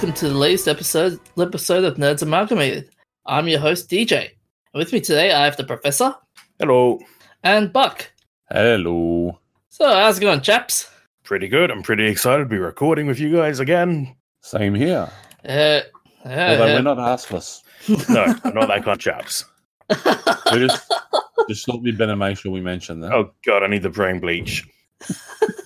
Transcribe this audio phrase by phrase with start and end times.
[0.00, 2.88] welcome to the latest episode episode of Nerds Amalgamated.
[3.26, 4.30] I'm your host DJ.
[4.72, 6.14] With me today, I have the Professor
[6.58, 7.00] Hello.
[7.42, 8.10] and Buck.
[8.50, 9.38] Hello.
[9.68, 10.88] So, how's it going, chaps?
[11.22, 11.70] Pretty good.
[11.70, 14.16] I'm pretty excited to be recording with you guys again.
[14.40, 15.06] Same here.
[15.46, 15.80] Uh,
[16.24, 17.60] Although uh, we're not assless.
[18.08, 19.44] No, not that kind of chaps.
[20.50, 20.90] We just
[21.46, 23.12] just thought we'd better make sure we mention that.
[23.12, 24.66] Oh god, I need the brain bleach.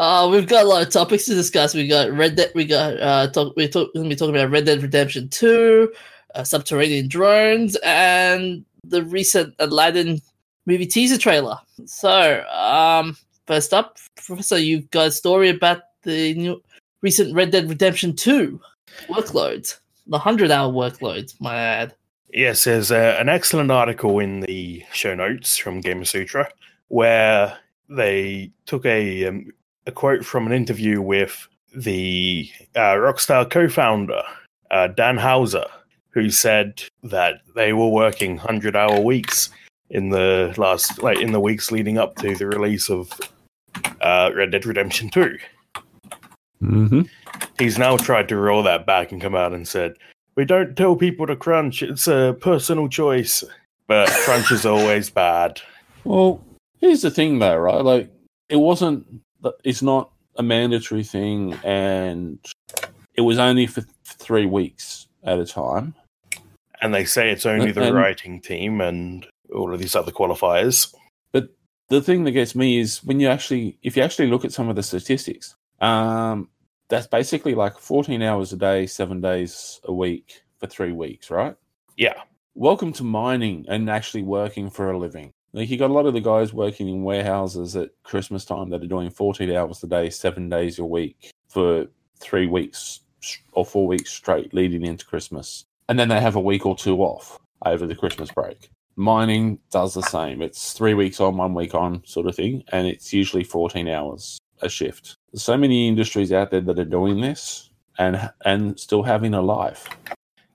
[0.00, 1.74] uh, we've got a lot of topics to discuss.
[1.74, 2.50] We got Red Dead.
[2.54, 3.54] We got uh, talk.
[3.54, 5.92] We're going to be talking about Red Dead Redemption Two,
[6.34, 10.22] uh, subterranean drones, and the recent Aladdin
[10.64, 11.58] movie teaser trailer.
[11.84, 13.14] So, um,
[13.46, 16.62] first up, Professor, you've got a story about the new
[17.02, 18.58] recent Red Dead Redemption Two
[19.06, 21.38] workloads, the hundred-hour workloads.
[21.40, 21.94] My ad.
[22.32, 26.46] Yes, there's uh, an excellent article in the show notes from Gamasutra
[26.88, 27.58] where
[27.90, 29.52] they took a um,
[29.90, 34.22] a quote from an interview with the uh, Rockstar co-founder
[34.70, 35.66] uh, Dan Houser,
[36.10, 39.50] who said that they were working hundred-hour weeks
[39.90, 43.12] in the last, like in the weeks leading up to the release of
[44.00, 45.36] uh, Red Dead Redemption Two.
[46.62, 47.02] Mm-hmm.
[47.58, 49.94] He's now tried to roll that back and come out and said,
[50.36, 53.42] "We don't tell people to crunch; it's a personal choice."
[53.88, 55.60] But crunch is always bad.
[56.04, 56.40] Well,
[56.78, 57.84] here's the thing, though, right?
[57.84, 58.08] Like,
[58.48, 59.04] it wasn't.
[59.64, 62.38] It's not a mandatory thing, and
[63.14, 65.94] it was only for th- three weeks at a time.
[66.82, 70.94] And they say it's only the And- writing team and all of these other qualifiers.
[71.32, 71.50] But
[71.88, 74.68] the thing that gets me is when you actually if you actually look at some
[74.68, 76.48] of the statistics um
[76.88, 81.56] that's basically like 14 hours a day seven days a week for three weeks right
[81.96, 82.14] Yeah,
[82.54, 86.14] welcome to mining and actually working for a living like you got a lot of
[86.14, 90.10] the guys working in warehouses at christmas time that are doing 14 hours a day
[90.10, 91.86] seven days a week for
[92.18, 93.00] three weeks
[93.52, 95.64] or four weeks straight leading into christmas.
[95.88, 98.70] And then they have a week or two off over the christmas break.
[98.96, 100.42] Mining does the same.
[100.42, 104.38] It's three weeks on one week on sort of thing and it's usually 14 hours
[104.62, 105.16] a shift.
[105.32, 109.42] There's so many industries out there that are doing this and and still having a
[109.42, 109.88] life.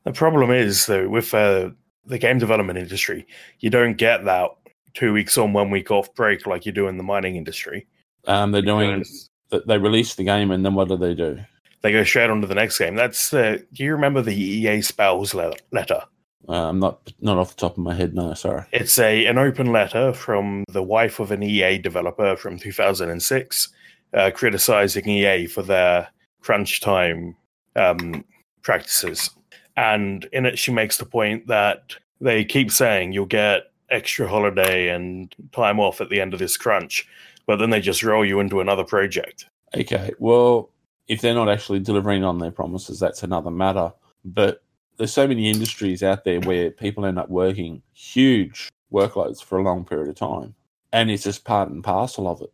[0.03, 1.71] The problem is though with uh,
[2.05, 3.27] the game development industry,
[3.59, 4.51] you don't get that
[4.95, 7.85] two weeks on, one week off break like you do in the mining industry.
[8.27, 11.39] um, they're doing Because th- they release the game and then what do they do
[11.81, 12.95] They go straight on to the next game.
[12.95, 16.01] That's uh, do you remember the EA spouse letter?
[16.47, 19.37] uh, i'm not not off the top of my head no sorry It's a an
[19.39, 23.69] open letter from the wife of an EA developer from 2006,
[24.13, 26.07] uh, criticizing EA for their
[26.41, 27.35] crunch time
[27.75, 28.23] um,
[28.61, 29.29] practices.
[29.75, 34.89] And in it, she makes the point that they keep saying you'll get extra holiday
[34.89, 37.07] and time off at the end of this crunch,
[37.45, 39.45] but then they just roll you into another project.
[39.77, 40.69] Okay, well,
[41.07, 43.91] if they're not actually delivering on their promises, that's another matter.
[44.23, 44.63] But
[44.97, 49.63] there's so many industries out there where people end up working huge workloads for a
[49.63, 50.55] long period of time,
[50.93, 52.53] and it's just part and parcel of it.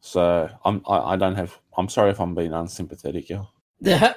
[0.00, 1.58] So I'm I, I don't have.
[1.76, 3.46] I'm sorry if I'm being unsympathetic here.
[3.80, 4.16] There ha-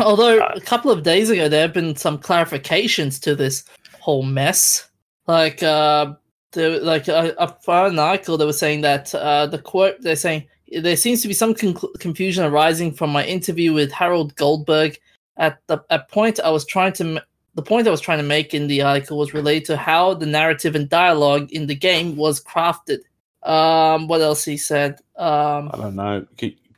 [0.00, 3.64] although a couple of days ago there have been some clarifications to this
[4.00, 4.88] whole mess.
[5.26, 6.14] Like, uh,
[6.56, 10.16] there, like I, I found an article that was saying that uh, the quote they're
[10.16, 10.46] saying
[10.80, 14.98] there seems to be some con- confusion arising from my interview with Harold Goldberg.
[15.36, 17.20] At the at point I was trying to m-
[17.54, 20.26] the point I was trying to make in the article was related to how the
[20.26, 23.00] narrative and dialogue in the game was crafted.
[23.42, 24.98] Um, what else he said?
[25.16, 26.26] Um, I don't know,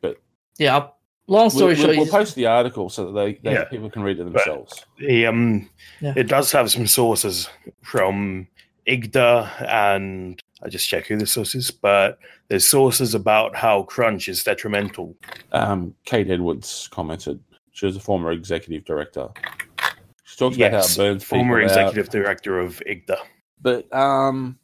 [0.02, 0.18] but
[0.58, 0.88] yeah.
[1.30, 3.64] Long story we'll, short, we'll, we'll post the article so that they, they Yeah.
[3.64, 4.84] people can read it But- themselves.
[4.98, 5.68] The, um,
[6.00, 6.14] Yeah.
[6.16, 7.48] It does have some sources
[7.82, 8.48] from
[8.86, 12.18] IGDA, and I just check who the source is, but
[12.48, 15.14] there's sources about how crunch is detrimental.
[15.52, 17.38] Um, Kate Edwards commented.
[17.72, 19.28] She was a former executive director.
[20.24, 21.78] She talks Yes, about how it burns Former people out.
[21.88, 23.18] executive director of IGDA.
[23.60, 24.56] but um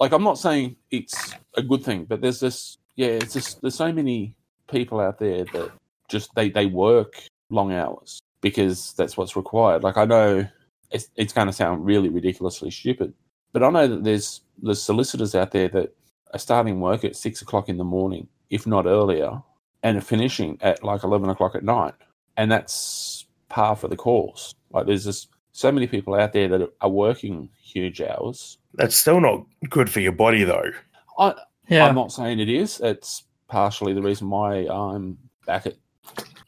[0.00, 3.74] like i'm not saying it's a good thing but there's this yeah it's just there's
[3.74, 4.34] so many
[4.68, 5.70] people out there that
[6.12, 10.46] just they they work long hours because that's what's required like i know
[10.90, 13.12] it's, it's going to sound really ridiculously stupid
[13.52, 15.94] but i know that there's there's solicitors out there that
[16.32, 19.42] are starting work at six o'clock in the morning if not earlier
[19.82, 21.94] and are finishing at like 11 o'clock at night
[22.36, 26.72] and that's par for the course like there's just so many people out there that
[26.80, 28.58] are working huge hours.
[28.74, 30.70] That's still not good for your body, though.
[31.18, 31.34] I,
[31.68, 31.86] yeah.
[31.86, 32.80] I'm not saying it is.
[32.80, 35.76] It's partially the reason why I'm back at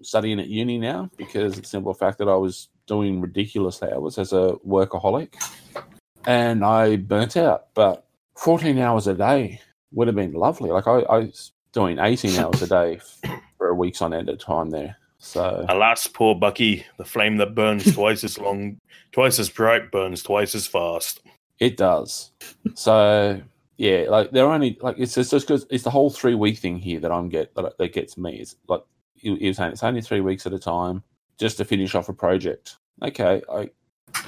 [0.07, 4.19] studying at uni now because it's the simple fact that I was doing ridiculous hours
[4.19, 5.35] as a workaholic
[6.27, 7.67] and I burnt out.
[7.75, 8.07] But
[8.37, 9.61] 14 hours a day
[9.93, 10.71] would have been lovely.
[10.71, 13.01] Like I, I was doing 18 hours a day
[13.59, 14.97] for a weeks on end at time there.
[15.19, 18.79] So Alas, poor Bucky, the flame that burns twice as long,
[19.13, 21.21] twice as bright, burns twice as fast.
[21.59, 22.31] it does.
[22.75, 23.41] So
[23.77, 27.01] yeah, like they're only like it's just because it's the whole three week thing here
[27.01, 28.37] that I'm get that, that gets me.
[28.37, 28.83] It's like
[29.25, 31.03] you, you were saying, it's only three weeks at a time
[31.39, 32.77] just to finish off a project.
[33.03, 33.71] Okay, I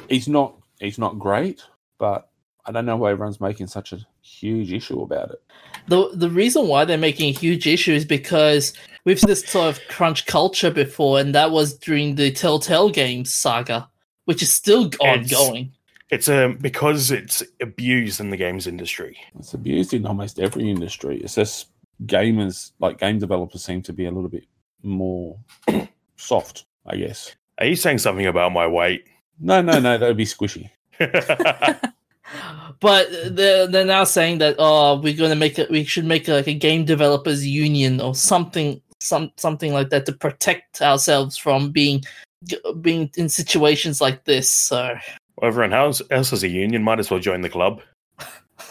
[0.09, 1.63] he's not he's not great,
[1.99, 2.29] but
[2.65, 5.43] I don't know why everyone's making such a huge issue about it.
[5.89, 8.73] The the reason why they're making a huge issue is because
[9.05, 13.33] we've seen this sort of crunch culture before, and that was during the Telltale Games
[13.33, 13.89] saga,
[14.25, 15.73] which is still It's- ongoing.
[16.09, 19.19] It's um, because it's abused in the games industry.
[19.41, 21.21] It's abused in almost every industry.
[21.21, 21.67] It's just
[22.05, 24.45] gamers, like game developers, seem to be a little bit
[24.83, 25.39] more
[26.17, 27.35] soft, I guess.
[27.59, 29.05] Are you saying something about my weight?
[29.41, 30.71] No, no, no, that would be squishy.
[32.81, 36.47] But they're they're now saying that oh we're gonna make it we should make like
[36.47, 42.05] a game developers union or something some something like that to protect ourselves from being
[42.81, 44.51] being in situations like this.
[44.51, 44.95] So
[45.37, 46.83] Well, everyone else, else has a union.
[46.83, 47.81] Might as well join the club.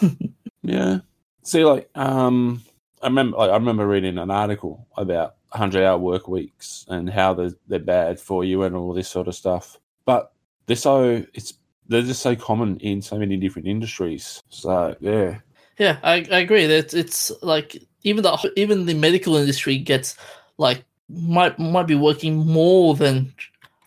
[0.66, 0.98] Yeah.
[1.44, 2.60] See, like, um,
[3.00, 7.52] I remember, like, I remember reading an article about hundred-hour work weeks and how they're
[7.68, 9.78] they're bad for you and all this sort of stuff.
[10.04, 10.32] But
[10.66, 11.54] they're so it's
[11.88, 14.42] they're just so common in so many different industries.
[14.48, 15.38] So yeah,
[15.78, 20.16] yeah, I, I agree that it's like even the even the medical industry gets
[20.58, 23.32] like might might be working more than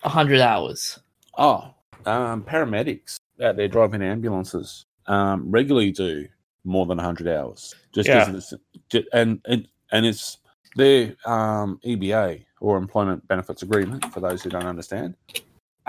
[0.03, 0.99] hundred hours.
[1.37, 1.73] Oh,
[2.05, 6.27] um, paramedics out there driving ambulances um, regularly do
[6.63, 7.75] more than 100 hours.
[7.93, 8.31] Just Yeah.
[8.31, 8.53] it's,
[9.11, 10.37] and, and and it's
[10.75, 15.15] their um, EBA or Employment Benefits Agreement for those who don't understand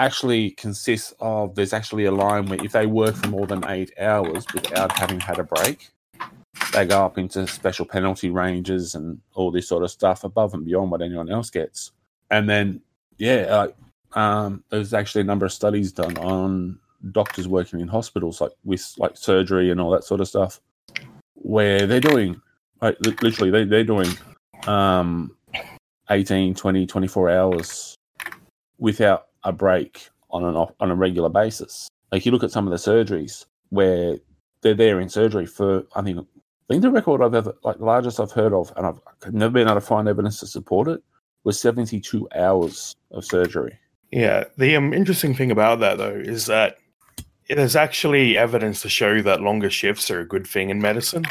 [0.01, 3.93] actually consists of there's actually a line where if they work for more than eight
[4.01, 5.91] hours without having had a break,
[6.73, 10.65] they go up into special penalty ranges and all this sort of stuff above and
[10.65, 11.93] beyond what anyone else gets.
[12.31, 12.81] And then,
[13.19, 13.77] yeah, like
[14.15, 16.79] um, there's actually a number of studies done on
[17.13, 20.63] doctors working in hospitals, like with like surgery and all that sort of stuff,
[21.35, 22.41] where they're doing
[22.81, 24.09] like literally they, they're doing
[24.69, 25.37] um,
[26.11, 27.97] 18, 20, 24 hours
[28.79, 31.89] without a break on an on a regular basis.
[32.13, 34.19] Like you look at some of the surgeries where
[34.63, 36.25] they're there in surgery for I think I
[36.69, 39.69] think the record I've ever like the largest I've heard of, and I've never been
[39.69, 41.03] able to find evidence to support it,
[41.45, 43.79] was 72 hours of surgery.
[44.11, 46.79] Yeah, the um, interesting thing about that though is that
[47.49, 51.25] there's actually evidence to show that longer shifts are a good thing in medicine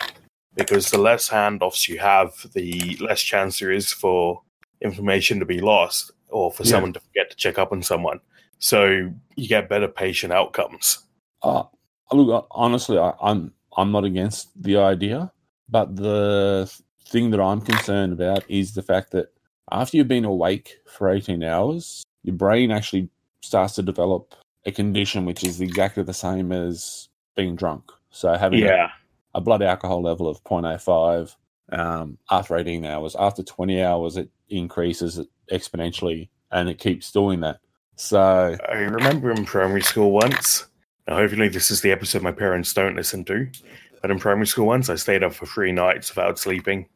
[0.63, 4.41] because the less handoffs you have, the less chance there is for
[4.81, 6.71] information to be lost or for Yeah.
[6.71, 8.19] someone to forget to check up on someone.
[8.59, 11.00] So you get better patient outcomes.
[11.41, 11.63] Uh,
[12.11, 15.31] look, honestly, I, I'm I'm not against the idea,
[15.69, 16.69] but the
[17.05, 19.27] thing that I'm concerned about is the fact that
[19.71, 23.09] after you've been awake for 18 hours, your brain actually
[23.41, 24.35] starts to develop
[24.65, 27.83] a condition which is exactly the same as being drunk.
[28.12, 28.89] So having Yeah,
[29.35, 31.35] a blood alcohol level of 0.05
[31.71, 33.15] um, after 18 hours.
[33.17, 35.19] After 20 hours, it increases
[35.51, 37.59] exponentially, and it keeps doing that.
[37.95, 40.65] So I remember in primary school once.
[41.07, 43.48] Now, hopefully, this is the episode my parents don't listen to.
[44.01, 46.88] But in primary school once, I stayed up for three nights without sleeping.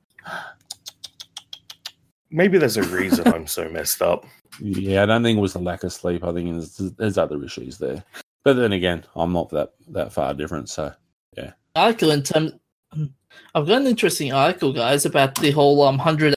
[2.31, 4.25] Maybe there's a reason I'm so messed up.
[4.59, 6.23] Yeah, I don't think it was the lack of sleep.
[6.23, 8.03] I think there's, there's other issues there.
[8.43, 10.69] But then again, I'm not that that far different.
[10.69, 10.93] So
[11.75, 12.53] article in terms
[13.55, 16.35] I've got an interesting article, guys, about the whole um hundred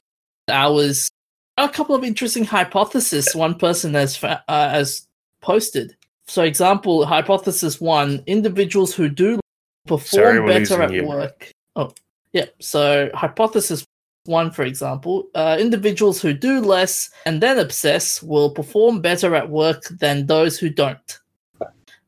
[0.49, 1.09] hours.
[1.57, 5.07] A couple of interesting hypotheses one person has fa- uh, has
[5.41, 5.95] posted.
[6.27, 9.39] So, example hypothesis one: individuals who do
[9.87, 11.05] perform Sorry, better at you.
[11.05, 11.51] work.
[11.75, 11.93] Oh,
[12.33, 12.45] yeah.
[12.59, 13.85] So, hypothesis
[14.25, 19.49] one, for example, uh, individuals who do less and then obsess will perform better at
[19.49, 21.19] work than those who don't.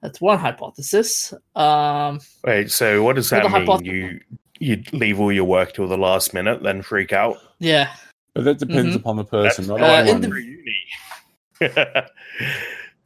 [0.02, 1.34] That's one hypothesis.
[1.56, 3.52] Um, Wait, so what does that mean?
[3.66, 4.20] hypoth- You
[4.62, 7.38] you leave all your work till the last minute, then freak out?
[7.60, 7.94] yeah.
[8.36, 9.00] but that depends Mhm.
[9.00, 9.66] upon the person.
[9.68, 10.76] That's Not Uh, everyone- indiv- for uni.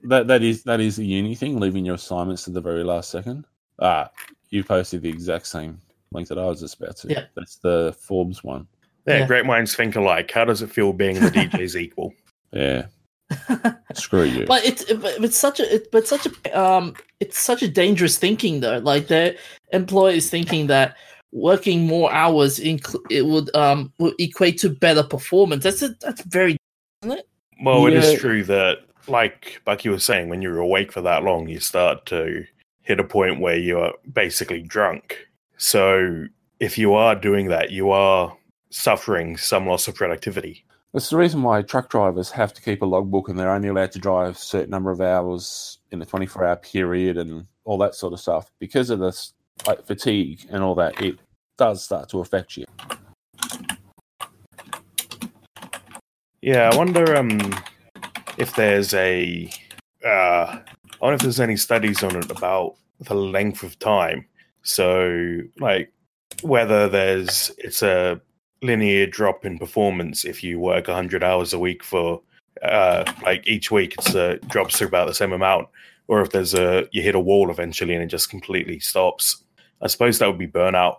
[0.03, 3.09] that that is that is a uni thing, leaving your assignments to the very last
[3.09, 3.45] second.
[3.79, 4.09] Ah,
[4.49, 5.79] you posted the exact same
[6.11, 7.09] link that I was just about to.
[7.09, 7.25] Yeah.
[7.35, 8.67] That's the Forbes one.
[9.07, 9.27] yeah, Yeah.
[9.27, 10.29] great minds think alike.
[10.29, 12.13] How does it feel being the DJ's equal?
[12.51, 12.85] Yeah.
[13.93, 14.45] Screw you.
[14.45, 18.17] but it's but it's such a it, but such a um it's such a dangerous
[18.17, 19.35] thinking though like the
[19.71, 20.95] employees thinking that
[21.31, 26.21] working more hours incl- it would um would equate to better performance that's a, that's
[26.25, 26.57] very
[27.63, 27.99] Well, it Yeah.
[27.99, 32.05] is true that, like Bucky was saying, when you're awake for that long, you start
[32.07, 32.45] to
[32.81, 35.27] hit a point where you're basically drunk.
[35.57, 36.25] So
[36.59, 38.35] if you are doing that, you are
[38.69, 40.65] suffering some loss of productivity.
[40.93, 43.91] That's the reason why truck drivers have to keep a logbook and they're only allowed
[43.93, 47.95] to drive a certain number of hours in a 24 hour period and all that
[47.95, 48.51] sort of stuff.
[48.59, 49.33] Because of this
[49.65, 51.17] like, fatigue and all that, it
[51.57, 52.65] does start to affect you.
[56.43, 57.39] Yeah, I wonder um
[58.37, 59.49] if there's a
[60.05, 60.61] uh I
[61.01, 64.27] wonder if there's any studies on it about the length of time.
[64.61, 65.91] So like
[66.43, 68.21] whether there's it's a
[68.63, 72.21] linear drop in performance if you work 100 hours a week for
[72.61, 75.67] uh like each week it's uh, drops to about the same amount
[76.07, 79.43] or if there's a you hit a wall eventually and it just completely stops
[79.81, 80.97] i suppose that would be burnout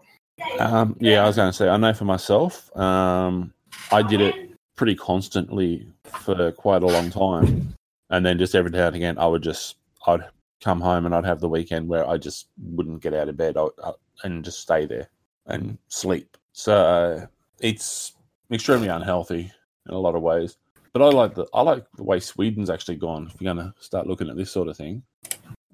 [0.58, 3.52] Um, yeah, I was going to say, I know for myself, um,
[3.92, 4.34] I did it
[4.76, 7.74] pretty constantly for quite a long time.
[8.10, 10.24] And then just every now and again, I would just, I'd
[10.62, 13.56] come home and I'd have the weekend where I just wouldn't get out of bed
[13.56, 13.92] I, I,
[14.24, 15.08] and just stay there
[15.46, 16.36] and sleep.
[16.52, 17.28] So
[17.60, 18.12] it's
[18.50, 19.50] extremely unhealthy
[19.88, 20.56] in a lot of ways.
[20.92, 23.30] But I like the I like the way Sweden's actually gone.
[23.32, 25.02] If you're going to start looking at this sort of thing,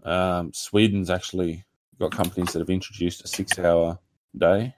[0.05, 1.65] um, Sweden's actually
[1.99, 3.99] got companies that have introduced a six-hour
[4.39, 4.75] day.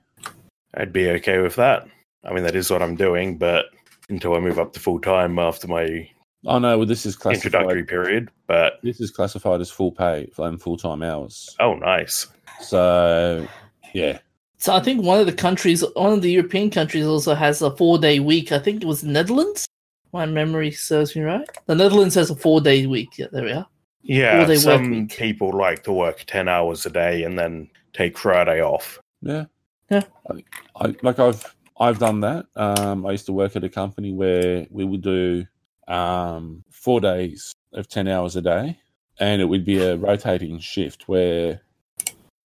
[0.74, 1.86] i'd be okay with that
[2.24, 3.66] i mean that is what i'm doing but
[4.08, 6.08] until i move up to full time after my
[6.44, 7.44] Oh no, well this is classified.
[7.44, 11.54] introductory period but This is classified as full pay and full time hours.
[11.60, 12.26] oh nice
[12.60, 13.46] So
[13.94, 14.18] yeah,
[14.62, 17.76] So I think one of the countries, one of the European countries, also has a
[17.76, 18.52] four-day week.
[18.52, 19.66] I think it was the Netherlands.
[20.12, 21.48] My memory serves me right.
[21.66, 23.18] The Netherlands has a four-day week.
[23.18, 23.66] Yeah, there we are.
[24.02, 28.16] Yeah, Or they some people like to work ten hours a day and then take
[28.16, 29.00] Friday off.
[29.20, 29.46] yeah,
[29.90, 30.04] Yeah.
[30.30, 30.44] I,
[30.76, 32.46] I like I've I've done that.
[32.54, 35.44] Um, I used to work at a company where we would do
[35.88, 38.78] um, four days of ten hours a day,
[39.18, 41.62] and it would be a rotating shift where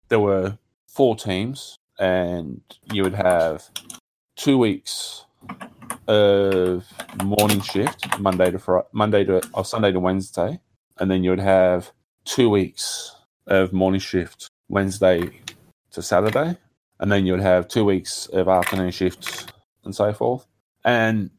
[0.08, 0.56] there were
[0.86, 2.60] four teams, and
[2.92, 3.68] you would have
[4.36, 5.24] two weeks
[6.08, 6.84] of
[7.24, 10.60] morning shift, Monday to Friday, Monday to or Sunday to Wednesday,
[10.98, 11.92] and then you would have
[12.24, 13.14] two weeks
[13.46, 15.40] of morning shift, Wednesday
[15.90, 16.58] to Saturday,
[17.00, 19.46] and then you would have two weeks of afternoon shifts
[19.84, 20.46] and so forth.
[20.84, 21.30] And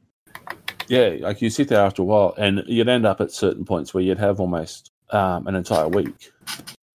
[0.88, 3.94] yeah, like you sit there after a while, and you'd end up at certain points
[3.94, 6.32] where you'd have almost um, an entire week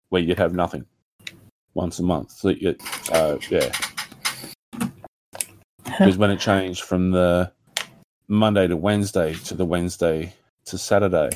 [0.08, 0.86] where you'd have nothing
[1.74, 2.32] once a month.
[2.32, 3.72] So, you, so yeah,
[5.84, 7.52] because when it changed from the
[8.28, 10.32] Monday to Wednesday to the Wednesday
[10.66, 11.30] to Saturday,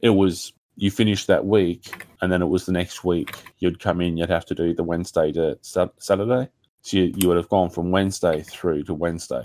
[0.00, 4.00] it was you finished that week, and then it was the next week you'd come
[4.00, 6.48] in, you'd have to do the Wednesday to Sa- Saturday.
[6.82, 9.44] So you, you would have gone from Wednesday through to Wednesday.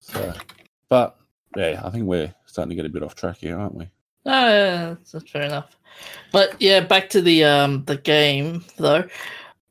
[0.00, 0.34] So,
[0.90, 1.16] but
[1.56, 3.84] yeah, I think we're starting to get a bit off track here, aren't we?
[4.26, 5.76] Oh, yeah, that's, that's fair enough.
[6.32, 9.04] But yeah, back to the um the game though.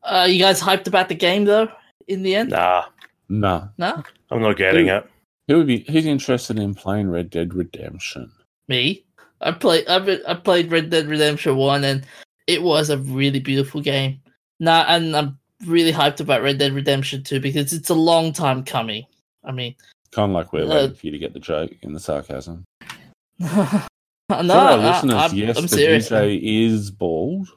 [0.03, 1.67] Uh, you guys hyped about the game though?
[2.07, 2.86] In the end, Nah,
[3.29, 3.69] No.
[3.77, 4.01] nah.
[4.29, 4.95] I'm not getting Dude.
[4.95, 5.10] it.
[5.48, 5.86] Who would be?
[5.89, 8.31] Who's interested in playing Red Dead Redemption?
[8.67, 9.03] me.
[9.41, 9.86] I played.
[9.89, 12.05] I I played Red Dead Redemption One, and
[12.48, 14.22] it was a really beautiful game.
[14.62, 18.63] Nah, and I'm really hyped about Red Dead Redemption Two because it's a long time
[18.63, 19.05] coming.
[19.43, 19.75] I mean,
[20.12, 22.63] Kind of like we're Uh, waiting for you to get the joke in the sarcasm.
[23.39, 26.10] no, For our I- listeners, I'm, yes, I'm the serious.
[26.10, 27.50] DJ is bald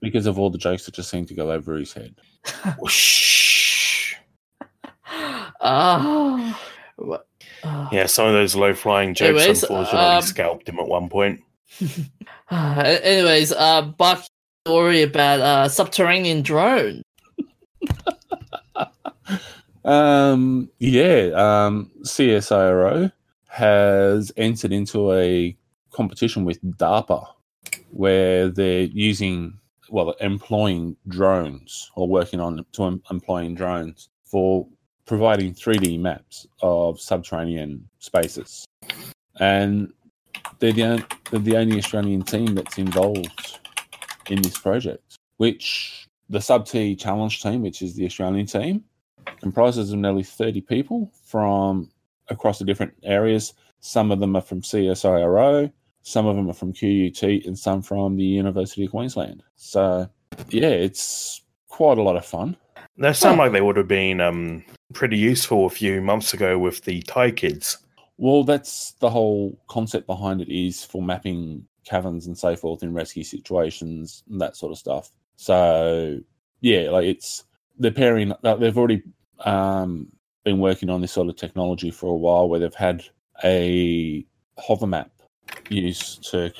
[0.00, 2.14] because of all the jokes that just seem to go over his head.
[2.78, 4.14] Whoosh.
[5.60, 6.60] Ah,
[6.96, 7.26] what?
[7.62, 7.88] ah.
[7.90, 11.40] Yeah, some of those low flying jokes Anyways, unfortunately um, scalped him at one point.
[12.50, 14.24] Anyways, uh, Buck
[14.66, 17.02] story about uh subterranean drone.
[19.84, 23.12] Um, yeah, um, CSIRO
[23.48, 25.56] has entered into a
[25.90, 27.26] competition with DARPA
[27.90, 29.58] where they're using,
[29.90, 34.66] well, employing drones or working on to em- employing drones for
[35.06, 38.64] providing 3D maps of subterranean spaces.
[39.38, 39.92] And
[40.58, 43.58] they're the, they're the only Australian team that's involved
[44.28, 48.84] in this project, which the Sub T Challenge team, which is the Australian team,
[49.40, 51.90] comprises of nearly 30 people from
[52.28, 53.54] across the different areas.
[53.80, 55.70] Some of them are from CSIRO,
[56.04, 59.42] some of them are from QUT, and some from the University of Queensland.
[59.56, 60.06] So,
[60.50, 62.56] yeah, it's quite a lot of fun.
[62.98, 66.82] They sound like they would have been um, pretty useful a few months ago with
[66.82, 67.78] the Thai kids.
[68.18, 72.92] Well, that's the whole concept behind it is for mapping caverns and so forth in
[72.92, 75.10] rescue situations and that sort of stuff.
[75.36, 76.20] So,
[76.60, 77.44] yeah, like it's
[77.78, 78.32] they're pairing.
[78.42, 79.02] They've already
[79.40, 80.12] um,
[80.44, 83.04] been working on this sort of technology for a while, where they've had
[83.42, 84.24] a
[84.58, 85.08] Hovermap
[85.68, 86.52] used to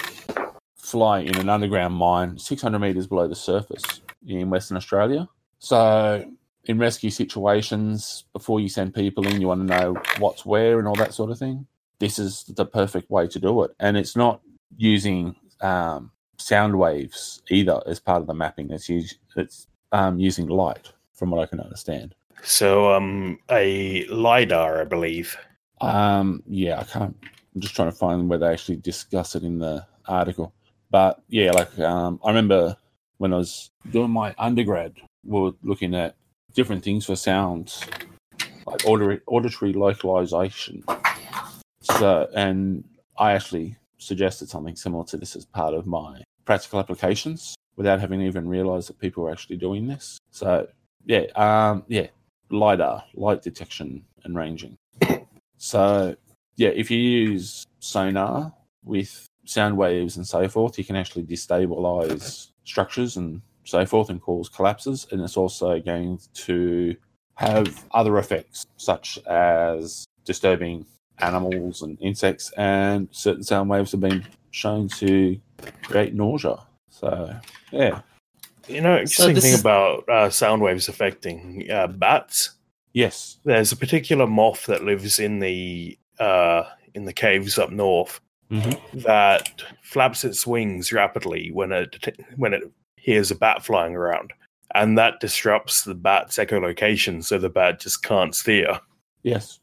[0.76, 5.28] fly in an underground mine 600 meters below the surface in Western Australia.
[5.58, 6.25] So,
[6.66, 10.88] in rescue situations, before you send people in, you want to know what's where and
[10.88, 11.66] all that sort of thing.
[12.00, 13.70] this is the perfect way to do it.
[13.80, 14.40] And it's not
[14.76, 18.70] using um, sound waves either as part of the mapping.
[18.70, 22.14] It's us- it's um, using light, from what I can understand.
[22.42, 25.37] So, um, a lidar, I believe.
[25.80, 27.16] Um, yeah, I can't.
[27.54, 30.52] I'm just trying to find where they actually discuss it in the article.
[30.90, 32.76] But yeah, like um, I remember
[33.18, 34.94] when I was doing my undergrad,
[35.25, 36.16] we were looking at
[36.54, 37.84] different things for sounds,
[38.66, 40.84] like auditory, localization.
[41.80, 42.84] So, and
[43.18, 48.20] I actually suggested something similar to this as part of my practical applications without having
[48.20, 50.18] even realized that people were actually doing this.
[50.30, 50.68] So,
[51.06, 52.08] yeah, um, yeah,
[52.50, 54.76] lidar, light detection and ranging.
[55.56, 56.14] So,
[56.56, 58.52] yeah, if you use sonar
[58.84, 64.20] with sound waves and so forth, you can actually destabilize structures and so forth and
[64.20, 65.06] cause collapses.
[65.11, 66.96] And it's also going to
[67.37, 70.87] have other effects, such as disturbing
[71.18, 75.38] animals and insects, and certain sound waves have been shown to
[75.82, 76.56] create nausea.
[76.90, 77.34] So,
[77.70, 78.00] yeah,
[78.68, 82.50] You know, interesting this thing is- about uh, sound waves affecting uh, bats.
[82.92, 88.21] yes, There's a particular moth that lives in the uh, in the caves up north
[88.50, 89.02] Mhm.
[89.02, 92.62] that flaps its wings rapidly when it when it
[92.97, 94.33] hears a bat flying around,
[94.75, 98.80] and that disrupts the bat's echolocation, so the bat just can't steer.
[99.23, 99.59] Yes.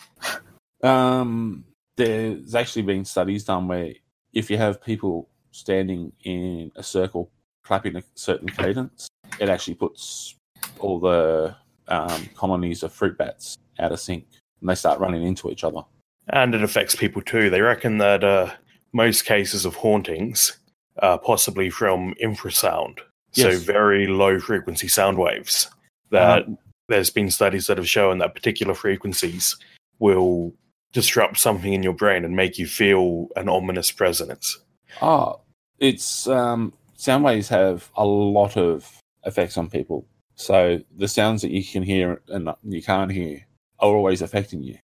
[0.83, 1.63] Um,
[1.97, 3.93] there's actually been studies done where
[4.33, 7.29] if you have people standing in a circle
[7.63, 9.07] clapping a certain cadence,
[9.39, 10.35] it actually puts
[10.79, 11.55] all the
[11.87, 14.25] um, colonies of fruit bats out of sync
[14.59, 15.81] and they start running into each other.
[16.29, 17.49] And it affects people too.
[17.49, 18.51] They reckon that uh,
[18.93, 20.57] most cases of hauntings
[20.99, 22.99] are possibly from infrasound,
[23.31, 25.69] so very low frequency sound waves.
[26.09, 26.57] That Um,
[26.89, 29.55] there's been studies that have shown that particular frequencies
[29.99, 30.53] will
[30.91, 34.59] disrupt something in your brain and make you feel an ominous presence.
[35.01, 35.39] Oh,
[35.79, 40.05] it's um, sound waves have a lot of effects on people.
[40.35, 43.45] So the sounds that you can hear and you can't hear
[43.79, 44.77] are always affecting you.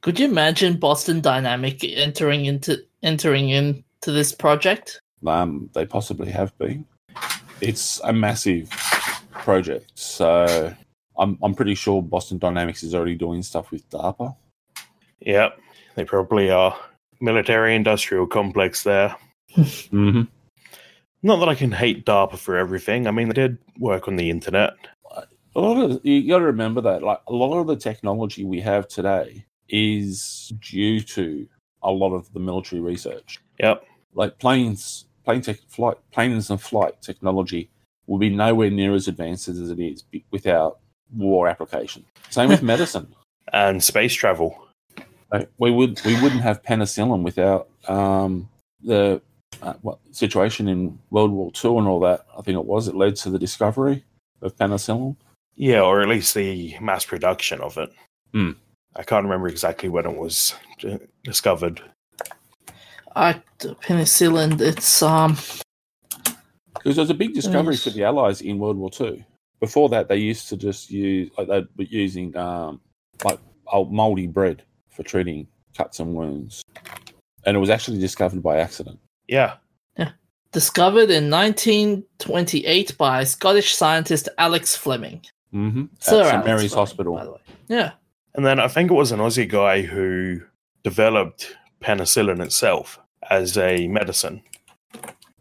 [0.00, 5.00] Could you imagine Boston Dynamic entering into entering into this project?
[5.26, 6.84] Um, they possibly have been.
[7.60, 8.70] It's a massive
[9.32, 10.74] project, so
[11.18, 14.36] I'm I'm pretty sure Boston Dynamics is already doing stuff with DARPA.
[15.20, 15.60] Yep,
[15.94, 16.78] they probably are.
[17.20, 19.16] Military industrial complex there.
[19.56, 20.22] Mm-hmm.
[21.22, 23.08] Not that I can hate DARPA for everything.
[23.08, 24.74] I mean, they did work on the internet.
[25.58, 28.60] A lot of you got to remember that, like a lot of the technology we
[28.60, 31.48] have today is due to
[31.82, 33.40] a lot of the military research.
[33.58, 33.84] Yep.
[34.14, 37.70] Like planes, plane tech, flight, planes and flight technology
[38.06, 40.78] will be nowhere near as advanced as it is without
[41.12, 42.04] war application.
[42.30, 43.12] Same with medicine.
[43.52, 44.64] And space travel.
[45.32, 48.48] Like, we would we wouldn't have penicillin without um,
[48.80, 49.20] the
[49.60, 52.26] uh, what situation in World War Two and all that.
[52.38, 52.86] I think it was.
[52.86, 54.04] It led to the discovery
[54.40, 55.16] of penicillin.
[55.58, 57.90] Yeah, or at least the mass production of it.
[58.32, 58.52] Hmm.
[58.94, 60.54] I can't remember exactly when it was
[60.88, 61.82] uh, discovered.
[63.16, 64.60] I penicillin.
[64.60, 65.36] It's um.
[66.74, 67.82] Because there was a big discovery Yes.
[67.82, 69.22] for the Allies in World War Two.
[69.60, 72.80] Before that, they used to just use like they were using um,
[73.24, 73.40] like
[73.72, 76.62] old mouldy bread for treating cuts and wounds,
[77.44, 79.00] and it was actually discovered by accident.
[79.26, 79.54] Yeah.
[79.96, 80.12] Yeah.
[80.52, 85.24] Discovered in 1928 by Scottish scientist Alex Fleming.
[85.54, 85.84] Mm-hmm.
[85.96, 87.14] At St Mary's Fleming, Hospital.
[87.14, 87.40] by the way.
[87.68, 87.92] Yeah.
[88.34, 90.40] And then I think it was an Aussie guy who
[90.84, 92.98] developed penicillin itself
[93.30, 94.42] as a medicine.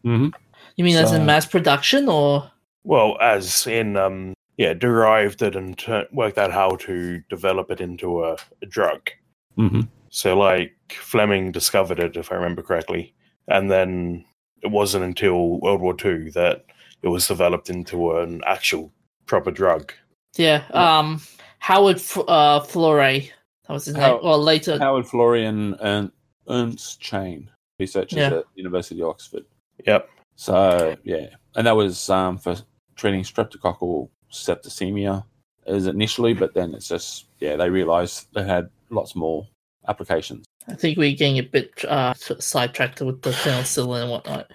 [0.05, 0.29] Mm-hmm.
[0.75, 2.51] You mean as in mass production or?
[2.83, 7.81] Well, as in, um, yeah, derived it and tur- worked out how to develop it
[7.81, 9.09] into a, a drug.
[9.57, 9.81] Mm-hmm.
[10.09, 13.13] So, like, Fleming discovered it, if I remember correctly.
[13.47, 14.25] And then
[14.61, 16.65] it wasn't until World War II that
[17.01, 18.91] it was developed into an actual
[19.27, 19.93] proper drug.
[20.35, 20.63] Yeah.
[20.73, 21.21] Um.
[21.59, 23.29] Howard F- uh, Florey.
[23.67, 24.19] That was his How- name.
[24.23, 24.77] Or later.
[24.79, 26.11] Howard Florian and
[26.49, 28.33] Ernst Chain, researchers Yeah.
[28.37, 29.45] at University of Oxford.
[29.85, 30.09] Yep.
[30.35, 32.55] So yeah, and that was um, for
[32.95, 35.23] treating streptococcal septicemia
[35.65, 39.47] as initially, but then it's just yeah they realised they had lots more
[39.87, 40.45] applications.
[40.69, 44.51] I think we're getting a bit uh, sidetracked with the penicillin and whatnot.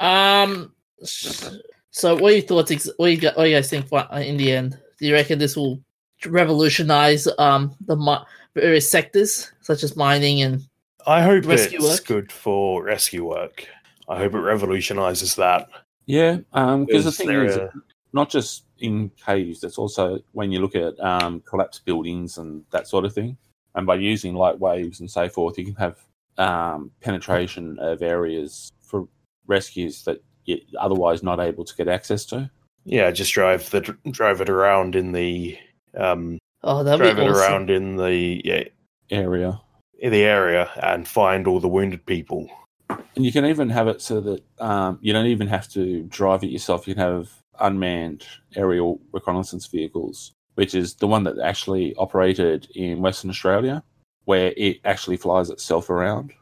[0.00, 0.74] Um.
[1.92, 2.70] S- So, what are your thoughts?
[2.70, 4.78] Ex- what, do you, what do you guys think uh, in the end?
[4.98, 5.80] Do you reckon this will
[6.26, 8.24] revolutionize um the mi-
[8.54, 10.62] various sectors such as mining and
[11.06, 12.04] I hope Rescue it's work?
[12.06, 13.66] good for rescue work.
[14.08, 15.68] I hope it revolutionizes that.
[16.06, 17.72] Yeah, because the thing there is, a-
[18.12, 19.64] not just in caves.
[19.64, 23.36] It's also when you look at um, collapsed buildings and that sort of thing.
[23.74, 25.96] And by using light waves and so forth, you can have
[26.38, 29.08] um, penetration of areas for
[29.46, 32.50] rescues that you're otherwise not able to get access to.
[32.84, 35.58] Yeah, just drive the drive it around in the
[35.96, 37.42] um Oh, that'd drive be it awesome.
[37.42, 38.64] around in the yeah,
[39.10, 39.60] Area.
[39.98, 42.48] in the area and find all the wounded people.
[42.88, 46.42] And you can even have it so that um, you don't even have to drive
[46.44, 46.86] it yourself.
[46.88, 48.24] You can have unmanned
[48.56, 53.82] aerial reconnaissance vehicles, which is the one that actually operated in Western Australia,
[54.24, 56.32] where it actually flies itself around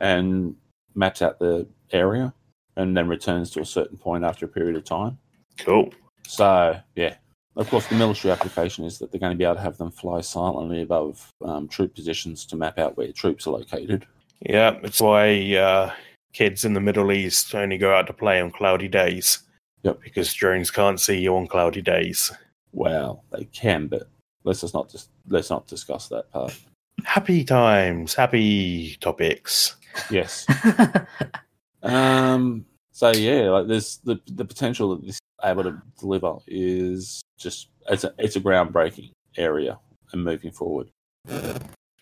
[0.00, 0.54] and
[0.94, 2.32] maps out the area
[2.78, 5.18] and then returns to a certain point after a period of time.
[5.58, 5.92] Cool.
[6.26, 7.16] So, yeah.
[7.56, 9.90] Of course, the military application is that they're going to be able to have them
[9.90, 14.06] fly silently above um, troop positions to map out where troops are located.
[14.40, 15.92] Yeah, it's why uh,
[16.32, 19.40] kids in the Middle East only go out to play on cloudy days.
[19.82, 20.00] Yep.
[20.04, 22.30] Because drones can't see you on cloudy days.
[22.72, 24.08] Well, they can, but
[24.44, 26.56] let's just not just let's not discuss that part.
[27.04, 29.76] Happy times, happy topics.
[30.10, 30.46] Yes.
[31.82, 32.64] um.
[32.92, 37.68] So yeah, like there's the the potential that this is able to deliver is just
[37.88, 39.78] it's a it's a groundbreaking area
[40.12, 40.90] and moving forward.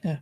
[0.03, 0.19] Yeah.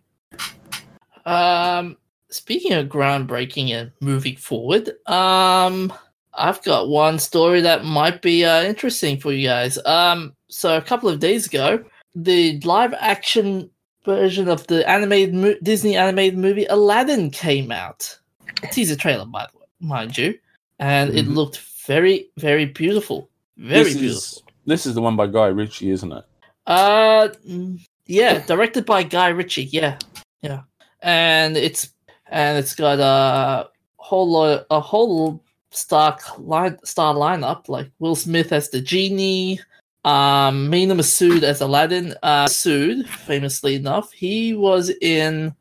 [1.24, 1.96] Um,
[2.30, 5.92] speaking of groundbreaking and moving forward, um,
[6.34, 9.78] I've got one story that might be uh, interesting for you guys.
[9.86, 13.70] Um, so a couple of days ago, the live action
[14.04, 18.18] version of the animated mo- Disney animated movie Aladdin came out.
[18.64, 20.38] It teaser trailer, by the way, mind you,
[20.78, 21.34] and it Mhm.
[21.34, 23.28] looked very, very beautiful.
[23.56, 24.18] Very this beautiful.
[24.18, 26.24] is this is the one by Guy Ritchie, isn't it?
[26.66, 29.64] Uh, mm, yeah, directed by Guy Ritchie.
[29.64, 29.98] Yeah,
[30.42, 30.62] yeah,
[31.02, 31.90] and it's
[32.30, 38.52] and it's got a whole lot, a whole star line star lineup like Will Smith
[38.52, 39.60] as the genie,
[40.04, 42.14] um, Mena Massoud as Aladdin.
[42.22, 45.54] Uh, Massoud, famously enough, he was in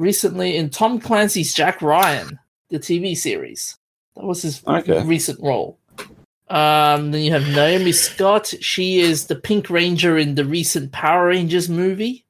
[0.00, 2.38] recently in Tom Clancy's Jack Ryan,
[2.70, 3.76] the TV series.
[4.16, 5.04] That was his Okay.
[5.04, 5.78] recent role.
[6.48, 8.52] Um, then you have Naomi Scott.
[8.60, 12.24] She is the Pink Ranger in the recent Power Rangers movie.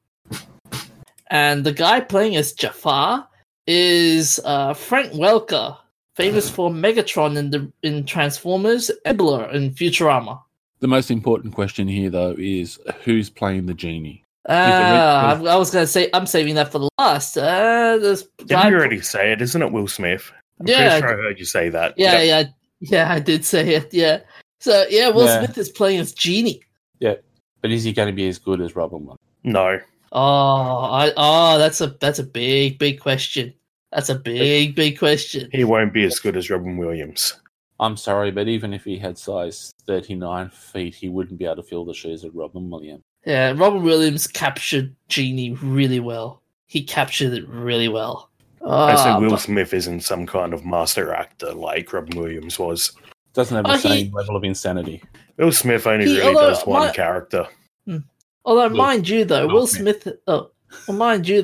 [1.31, 3.27] And the guy playing as Jafar
[3.65, 5.77] is uh, Frank Welker,
[6.15, 10.41] famous for Megatron in the in Transformers, Nibbler in Futurama.
[10.81, 14.23] The most important question here, though, is who's playing the genie?
[14.49, 17.37] Uh, I, I was gonna say I'm saving that for the last.
[17.37, 19.41] Uh, Didn't you already say it?
[19.41, 20.31] Isn't it Will Smith?
[20.59, 20.99] I'm Yeah.
[20.99, 21.93] pretty sure I heard you say that.
[21.97, 22.47] yeah, Yep.
[22.79, 23.13] yeah, yeah.
[23.13, 23.93] I did say it.
[23.93, 24.21] Yeah.
[24.59, 25.39] So yeah, Will Yeah.
[25.45, 26.61] Smith is playing as Genie.
[26.99, 27.15] Yeah,
[27.61, 29.19] but is he going to be as good as Robin Williams?
[29.43, 29.79] No.
[30.11, 33.53] Oh, I oh, that's a that's a big big question.
[33.91, 35.49] That's a big big question.
[35.51, 37.39] He won't be as good as Robin Williams.
[37.79, 41.63] I'm sorry, but even if he had size 39 feet, he wouldn't be able to
[41.63, 43.01] fill the shoes of Robin Williams.
[43.25, 46.41] Yeah, Robin Williams captured Genie really well.
[46.67, 48.29] He captured it really well.
[48.65, 52.57] I Ah, said Will but- Smith isn't some kind of master actor like Robin Williams
[52.59, 52.91] was.
[53.33, 55.01] Doesn't have uh, the Oh, he- same level of insanity.
[55.37, 57.47] Will Smith only He- really although does one my- character.
[57.85, 57.97] Hmm.
[58.45, 60.03] Although, Will- mind you, though, Will Will Smith.
[60.03, 60.51] Smith, oh,
[60.87, 61.43] well, mind you,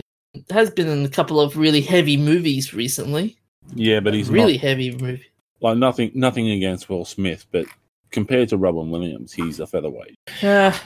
[0.52, 3.38] has been in a couple of really heavy movies recently.
[3.76, 5.26] Yeah, but he's really not, heavy movie.
[5.62, 6.12] like nothing.
[6.14, 7.66] Nothing against Will Smith, but
[8.12, 10.16] compared to Robin Williams, he's a featherweight.
[10.42, 10.78] Yeah,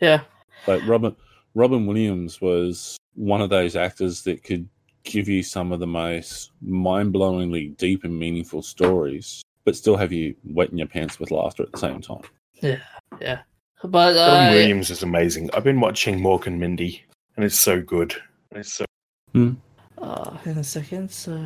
[0.00, 0.22] yeah,
[0.66, 1.14] Like Robin,
[1.54, 4.68] Robin Williams was one of those actors that could
[5.04, 10.34] give you some of the most mind-blowingly deep and meaningful stories, but still have you
[10.44, 12.22] wetting your pants with laughter at the same time.
[12.62, 12.80] Yeah,
[13.20, 13.40] yeah.
[13.82, 15.50] But Robin uh, Williams is amazing.
[15.54, 17.02] I've been watching Mork and Mindy,
[17.36, 18.14] and it's so good.
[18.52, 18.84] It's so
[19.32, 19.52] Hmm.
[19.98, 21.10] uh, in a second.
[21.10, 21.42] So,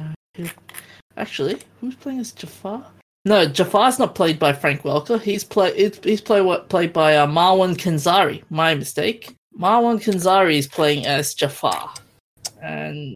[1.16, 2.84] actually, who's playing as Jafar?
[3.24, 5.20] No, Jafar's not played by Frank Welker.
[5.20, 8.42] He's play he's play what played by uh, Marwan Kenzari.
[8.50, 9.34] My mistake.
[9.58, 11.92] Marwan Kenzari is playing as Jafar,
[12.62, 13.14] and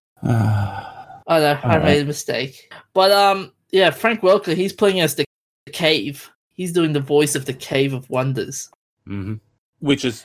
[1.28, 1.82] Oh no, I Alright.
[1.82, 2.72] made a mistake.
[2.94, 5.24] But um, yeah, Frank Welker, he's playing as the
[5.72, 6.30] cave.
[6.54, 8.70] He's doing the voice of the Cave of Wonders.
[9.06, 9.34] hmm
[9.80, 10.24] Which is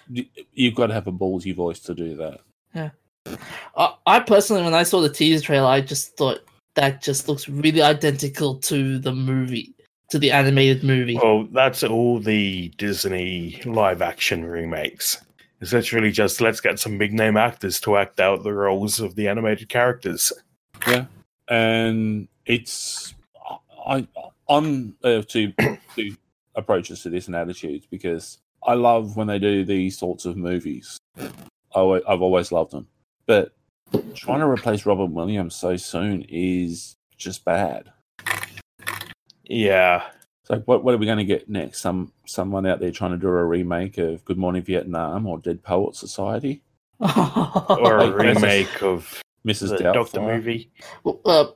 [0.54, 2.40] you've got to have a ballsy voice to do that.
[3.76, 6.40] I, I personally, when I saw the teaser trailer, I just thought
[6.76, 9.73] that just looks really identical to the movie,
[10.14, 11.16] to the animated movie.
[11.16, 11.48] well.
[11.52, 15.20] That's all the Disney live action remakes.
[15.60, 19.16] It's literally just let's get some big name actors to act out the roles of
[19.16, 20.32] the animated characters.
[20.88, 21.06] Yeah,
[21.48, 23.16] and it's
[23.88, 24.08] I
[24.48, 25.52] I'm uh, two
[25.96, 26.16] two
[26.56, 31.00] approaches to this and attitudes because I love when they do these sorts of movies.
[31.18, 32.88] I, I've always loved them,
[33.26, 33.54] but
[34.14, 37.92] trying to replace Robin Williams so soon is just bad.
[39.44, 40.04] Yeah,
[40.42, 41.82] It's like what what are we going to get next?
[41.82, 45.64] Some someone out there trying to do a remake of Good Morning Vietnam or Dead
[45.64, 46.62] Poet Society?
[47.00, 49.70] or a Like, that's a- remake of Mrs.
[49.78, 50.72] the Doubtfire, Doctor movie.
[51.06, 51.48] Uh, uh,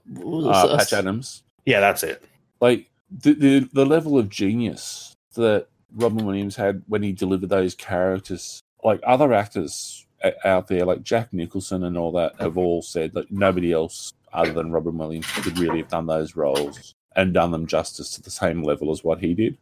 [0.50, 1.44] uh, Patch Adams.
[1.66, 2.24] Yeah, that's it.
[2.60, 7.76] Like the, the the level of genius that Robin Williams had when he delivered those
[7.76, 8.60] characters.
[8.84, 10.06] Like other actors
[10.44, 14.52] out there, like Jack Nicholson and all that, have all said that nobody else other
[14.52, 18.30] than Robin Williams could really have done those roles and done them justice to the
[18.32, 19.58] same level as what he did.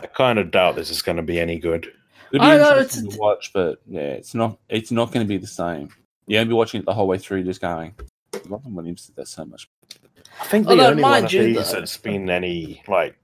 [0.00, 1.84] I kind of doubt this is going to be any good.
[2.30, 4.58] It'd be I know, interesting it's- to watch, but yeah, it's not.
[4.68, 5.90] It's not going to be the same.
[6.26, 7.94] You're going to be watching it the whole way through, just going.
[8.48, 9.68] Robin Williams did that so much.
[10.40, 13.16] I think the Although, only one of you, these though- that's been any like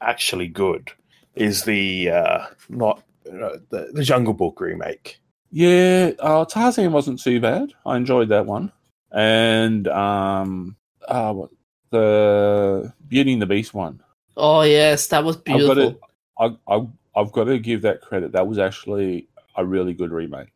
[0.00, 0.90] actually good
[1.34, 5.20] is the uh not uh, the, the Jungle Book remake.
[5.52, 7.72] Yeah, uh, Tarzan wasn't too bad.
[7.84, 8.72] I enjoyed that one,
[9.12, 10.76] and um,
[11.08, 11.50] uh, what
[11.90, 14.02] the Beauty and the Beast one.
[14.36, 15.74] oh yes, that was I've beautiful.
[15.74, 18.32] got to, I, I, I've got to give that credit.
[18.32, 20.48] That was actually a really good remake.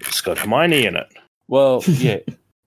[0.00, 1.08] It's got Hermione in it.
[1.48, 2.18] Well, yeah,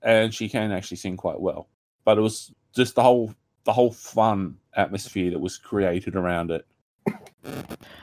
[0.02, 1.68] and she can actually sing quite well.
[2.04, 6.66] But it was just the whole the whole fun atmosphere that was created around it.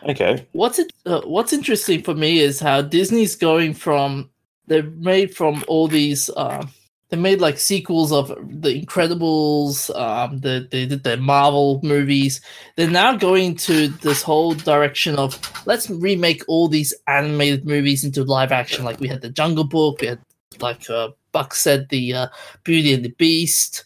[0.09, 0.47] Okay.
[0.53, 0.93] What's it?
[1.07, 4.31] Uh, what's interesting for me is how Disney's going from
[4.67, 6.31] they're made from all these.
[6.31, 6.67] Uh,
[7.13, 9.95] they made like sequels of the Incredibles.
[9.95, 12.41] Um, the they did the Marvel movies.
[12.77, 18.25] They're now going to this whole direction of let's remake all these animated movies into
[18.25, 18.83] live action.
[18.83, 20.01] Like we had the Jungle Book.
[20.01, 20.21] We had
[20.61, 22.27] like uh, Buck said the uh,
[22.65, 23.85] Beauty and the Beast.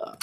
[0.00, 0.14] Uh,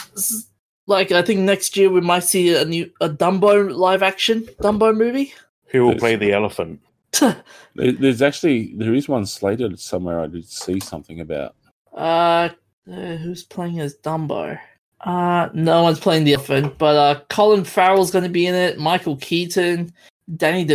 [0.88, 4.96] like I think next year we might see a new a Dumbo live action Dumbo
[4.96, 5.34] movie.
[5.72, 6.80] Who will play the elephant?
[7.76, 10.22] There's actually there is one slated somewhere.
[10.22, 11.56] I did see something about.
[12.00, 12.50] Uh,
[12.90, 14.58] uh, who's playing as Dumbo?
[15.02, 18.80] Uh, no one's playing the elephant, but uh, Colin Farrell's going to be in it.
[18.80, 19.94] Michael Keaton,
[20.38, 20.66] Danny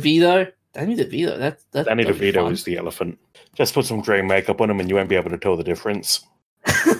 [0.00, 0.52] DeVito.
[0.72, 1.36] Danny DeVito.
[1.36, 1.86] That that.
[1.86, 3.18] Danny DeVito is the elephant.
[3.54, 5.64] Just put some grey makeup on him, and you won't be able to tell the
[5.64, 6.24] difference.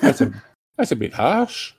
[0.01, 0.33] That's a
[0.77, 1.73] that's a bit harsh.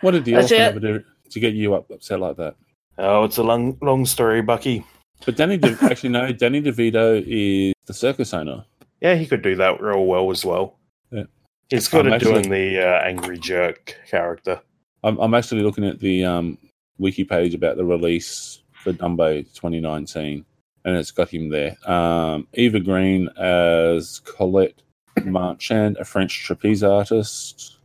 [0.00, 2.56] What did the Actually, elephant ever do to get you up upset like that?
[2.98, 4.84] Oh, it's a long, long story, Bucky.
[5.24, 8.64] But Danny, De- actually no, Danny DeVito is the circus owner.
[9.06, 10.80] Yeah, he could do that real well as well.
[11.12, 11.22] Yeah.
[11.68, 14.60] He's good I'm at actually- doing the uh, angry jerk character.
[15.04, 16.58] I'm, I'm actually looking at the um,
[16.98, 20.44] wiki page about the release for Dumbo 2019,
[20.84, 21.76] and it's got him there.
[21.88, 24.82] Um, Eva Green as Colette
[25.24, 27.78] Marchand, a French trapeze artist.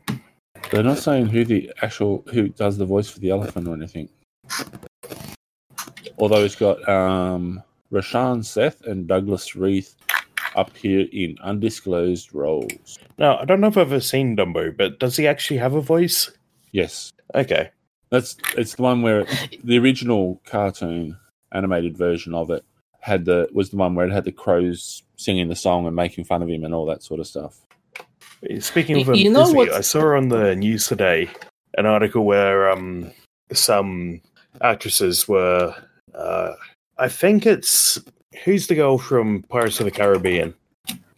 [0.72, 4.10] They're not saying who the actual who does the voice for the elephant or anything.
[6.18, 9.96] Although it's got um, Roshan Seth and Douglas Reith
[10.56, 13.00] up here in undisclosed roles.
[13.18, 15.82] Now, I don't know if I've ever seen Dumbo, but does he actually have a
[15.82, 16.32] voice?
[16.72, 17.70] Yes, Okay.
[18.10, 19.26] That's it's the one where
[19.64, 21.18] the original cartoon
[21.54, 22.66] animated version of it
[23.00, 26.26] had the was the one where it had the crows singing the song and making
[26.26, 27.62] fun of him and all that sort of stuff.
[28.60, 31.30] Speaking of you know Disney, what's- I saw on the news today
[31.78, 33.12] an article where um,
[33.54, 34.20] some
[34.60, 35.74] actresses were.
[36.14, 36.54] Uh,
[36.98, 37.98] I think it's
[38.44, 40.54] who's the girl from Pirates of the Caribbean?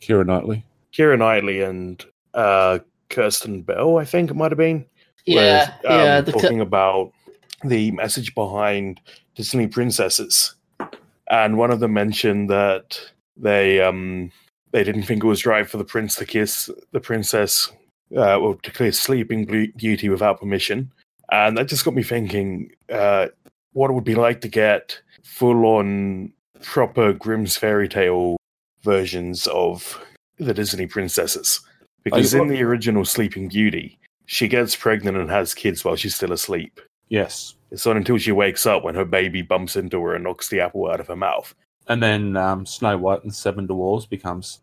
[0.02, 0.65] Keira Knightley.
[0.93, 3.97] Keira Knightley and uh, Kirsten Bell.
[3.97, 4.86] I think it might have been.
[5.26, 6.21] Yeah, were, um, yeah.
[6.21, 7.13] The, co- talking about
[7.63, 8.99] the message behind
[9.36, 10.56] Disney princesses,
[11.30, 12.99] and one of them mentioned that
[13.38, 14.32] they um
[14.71, 17.71] they didn't think it was right for the prince to kiss the princess,
[18.15, 20.91] uh, or to kiss Sleeping Beauty without permission,
[21.32, 23.28] and that just got me thinking uh,
[23.71, 28.38] what it would be like to get full on proper Grimm's fairy tale
[28.82, 29.99] versions of
[30.38, 31.62] the Disney princesses.
[32.04, 36.34] Because in the original Sleeping Beauty, she gets pregnant and has kids while she's still
[36.34, 36.82] asleep.
[37.08, 37.56] Yes.
[37.71, 40.60] It's not until she wakes up when her baby bumps into her and knocks the
[40.60, 41.54] apple out of her mouth.
[41.88, 44.62] And then um, Snow White and Seven Dwarfs becomes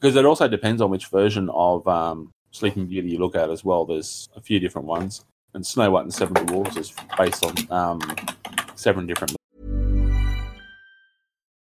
[0.00, 3.64] because it also depends on which version of um, Sleeping Beauty you look at as
[3.64, 3.84] well.
[3.84, 8.16] There's a few different ones, and Snow White and Seven Dwarfs is based on um,
[8.74, 9.36] seven different.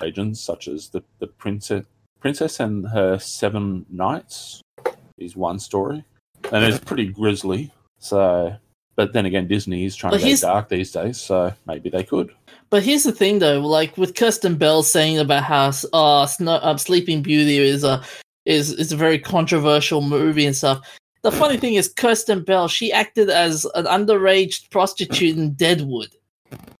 [0.00, 1.84] Legends such as the, the princess
[2.20, 4.60] princess and her seven knights
[5.18, 6.04] is one story
[6.52, 8.54] and it's pretty grisly so
[9.00, 12.04] But then again, Disney is trying But to go dark these days, so maybe they
[12.04, 12.34] could.
[12.68, 16.76] But here's the thing, though, like with Kirsten Bell saying about how uh, Snow, um,
[16.76, 18.02] Sleeping Beauty is a
[18.44, 20.86] is is a very controversial movie and stuff.
[21.22, 26.10] The funny thing is, Kirsten Bell she acted as an underage prostitute in Deadwood.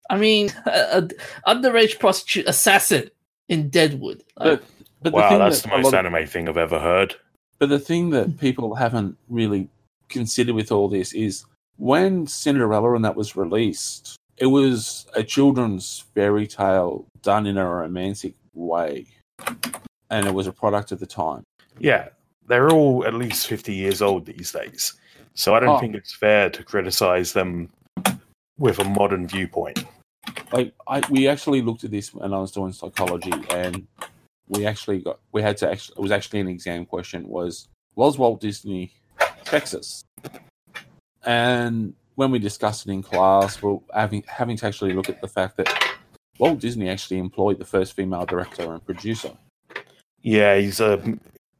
[0.08, 1.08] I mean, a,
[1.46, 3.10] a underage prostitute assassin
[3.48, 4.22] in Deadwood.
[4.36, 4.64] Like, But,
[5.02, 7.14] but the wow, thing that's that the most lot of- anime thing I've ever heard.
[7.58, 9.68] But the thing that people haven't really
[10.08, 11.44] considered with all this is
[11.76, 17.68] when Cinderella and that was released, it was a children's fairy tale done in a
[17.68, 19.06] romantic way.
[20.10, 21.42] And it was a product of the time.
[21.78, 22.08] Yeah,
[22.48, 24.94] they're all at least 50 years old these days.
[25.34, 25.78] So I don't Oh.
[25.78, 27.70] think it's fair to criticize them
[28.60, 29.84] with a modern viewpoint.
[30.52, 33.88] Like I we actually looked at this when I was doing psychology and
[34.48, 38.18] we actually got we had to actually it was actually an exam question was was
[38.18, 38.92] Walt Disney
[39.44, 40.04] Texas?
[41.24, 45.28] And when we discussed it in class, well having having to actually look at the
[45.28, 45.96] fact that
[46.38, 49.32] Walt Disney actually employed the first female director and producer.
[50.22, 51.02] Yeah, he's uh,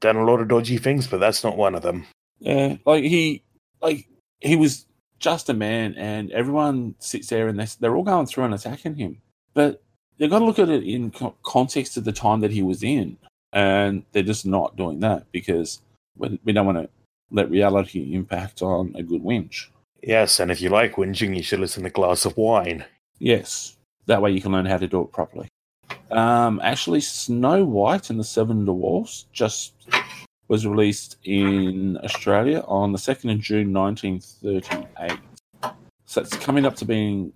[0.01, 2.07] done a lot of dodgy things, but that's not one of them.
[2.39, 3.43] Yeah, like he,
[3.81, 4.07] like
[4.41, 4.87] he was
[5.21, 8.97] just a man, and everyone sits there and they're, they're all going through and attacking
[8.97, 9.21] him.
[9.55, 9.83] But
[10.19, 12.83] they've got to look at it in co- context of the time that he was
[12.83, 13.19] in,
[13.53, 15.81] and they're just not doing that because
[16.17, 16.89] we we don't want to
[17.31, 19.69] let reality impact on a good whinge.
[20.03, 22.85] Yes, and if you like whinging, you should listen to a Glass of Wine.
[23.19, 25.49] Yes, that way you can learn how to do it properly.
[26.11, 29.75] Um, actually, Snow White and the Seven Dwarfs just
[30.51, 35.17] was released in Australia on the 2nd of June 1938.
[36.07, 37.33] So it's coming up to being,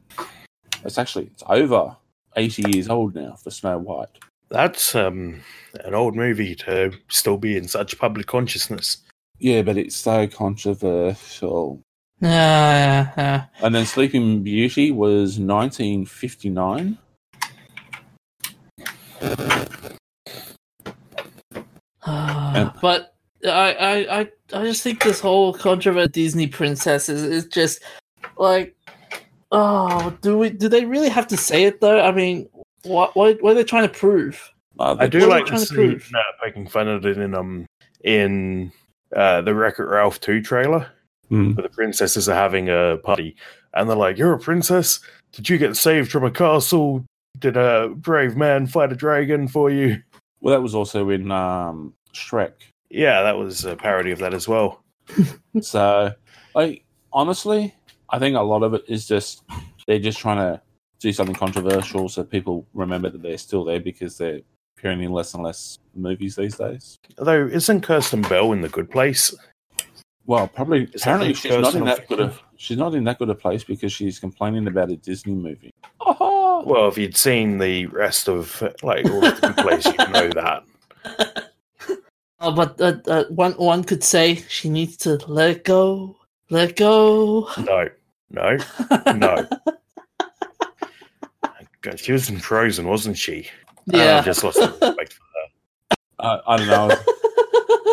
[0.85, 1.97] it's actually, it's over
[2.35, 4.09] 80 years old now for Snow White.
[4.51, 5.43] That's um,
[5.85, 8.97] an old movie to still be in such public consciousness.
[9.39, 11.83] Yeah, but it's so controversial.
[12.21, 16.99] Uh, yeah And then Sleeping Beauty was 1959.
[22.07, 22.55] Ah.
[22.55, 23.15] and, but
[23.45, 27.83] I, I, I just think this whole controversy Disney princesses is just
[28.37, 28.77] like,
[29.53, 30.51] oh, do we?
[30.51, 32.01] Do they really have to say it though?
[32.01, 32.49] I mean,
[32.83, 34.51] what, what, what are they trying to prove?
[34.79, 36.03] Uh, I do like to see prove?
[36.07, 37.67] Uh, Matt poking fun at it in um
[38.03, 38.73] in
[39.15, 40.91] uh, the Wreck-It Ralph two trailer,
[41.31, 41.57] mm.
[41.57, 43.37] where the princesses are having a party,
[43.75, 45.01] and they're like, "You're a princess?
[45.33, 47.05] Did you get saved from a castle?
[47.39, 50.03] Did a brave man fight a dragon for you?"
[50.45, 52.53] Well, that was also in um, Shrek.
[52.91, 54.85] Yeah, that was a parody of that as well.
[55.61, 56.13] So,
[56.57, 57.73] like, honestly,
[58.11, 59.45] I think a lot of it is just
[59.87, 60.61] they're just trying to
[60.99, 64.41] do something controversial so people remember that they're still there because they're
[64.77, 66.99] appearing in less and less movies these days.
[67.19, 69.33] Although, isn't Kristen Bell in the Good Place?
[70.27, 72.41] Well, probably Is apparently she's not in that good fiction?
[72.65, 75.73] She's not in that good a place because she's complaining about a Disney movie.
[76.01, 80.29] Oh, Well, if you'd seen the rest of like all the Good Place, you'd know
[80.31, 80.65] that.
[82.41, 86.17] Oh, but uh, uh, one, one could say she needs to let it go,
[86.51, 87.49] let it go.
[87.57, 87.89] No,
[88.29, 88.59] no,
[89.15, 89.49] no.
[91.81, 93.49] God, she was in Frozen, wasn't she?
[93.87, 95.23] Yeah, I just lost the respect for
[96.19, 96.91] I, I don't know.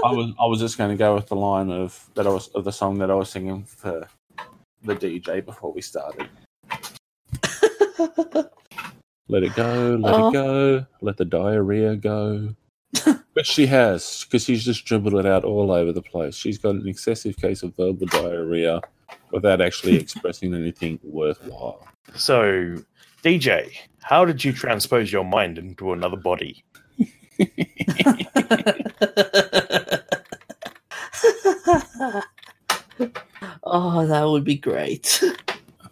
[0.03, 2.49] I was I was just going to go with the line of that I was
[2.49, 4.05] of the song that I was singing for
[4.83, 6.27] the DJ before we started.
[9.27, 10.27] Let it go, let Oh.
[10.29, 12.53] it go, let the diarrhea go.
[13.33, 16.35] but she has, because she's just dribbled it out all over the place.
[16.35, 18.81] She's got an excessive case of verbal diarrhea
[19.31, 21.87] without actually expressing anything worthwhile.
[22.13, 22.75] So,
[23.23, 26.65] DJ, how did you transpose your mind into another body?
[33.63, 35.21] Oh, that would be great.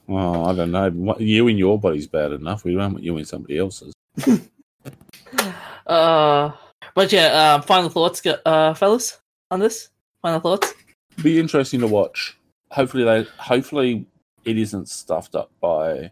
[0.07, 0.89] Well, I don't know.
[0.89, 2.63] What- You in your body's bad enough.
[2.63, 3.93] We don't want you in somebody else's.
[5.85, 6.51] Uh,
[6.95, 9.19] but yeah, uh, final thoughts, go- uh, fellas,
[9.51, 9.89] on this.
[10.23, 10.73] Final thoughts.
[11.21, 12.37] Be interesting to watch.
[12.71, 14.07] Hopefully, they hopefully
[14.45, 16.11] it isn't stuffed up by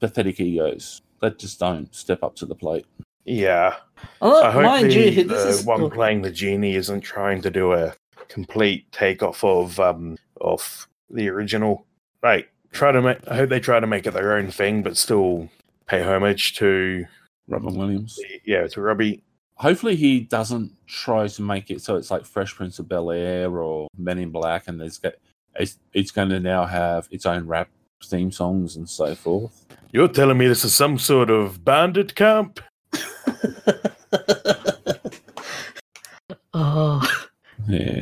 [0.00, 2.84] pathetic egos that just don't step up to the plate.
[3.24, 3.76] Yeah,
[4.20, 7.40] Although, I hope mind the, you, this the is one playing the genie isn't trying
[7.42, 7.94] to do a
[8.28, 11.86] complete takeoff of um of the original.
[12.22, 13.18] Like, try to make.
[13.28, 15.48] I hope they try to make it their own thing, but still
[15.86, 17.04] pay homage to
[17.48, 18.18] Robin Williams.
[18.44, 19.22] yeah to Robbie.
[19.56, 23.58] Hopefully, he doesn't try to make it so it's like Fresh Prince of Bel Air
[23.58, 25.20] or Men in Black, and there's get
[25.56, 27.68] it's, it's going to now have its own rap
[28.04, 29.66] theme songs and so forth.
[29.92, 32.60] You're telling me this is some sort of bandit camp?
[36.54, 37.26] oh,
[37.68, 38.01] Yeah.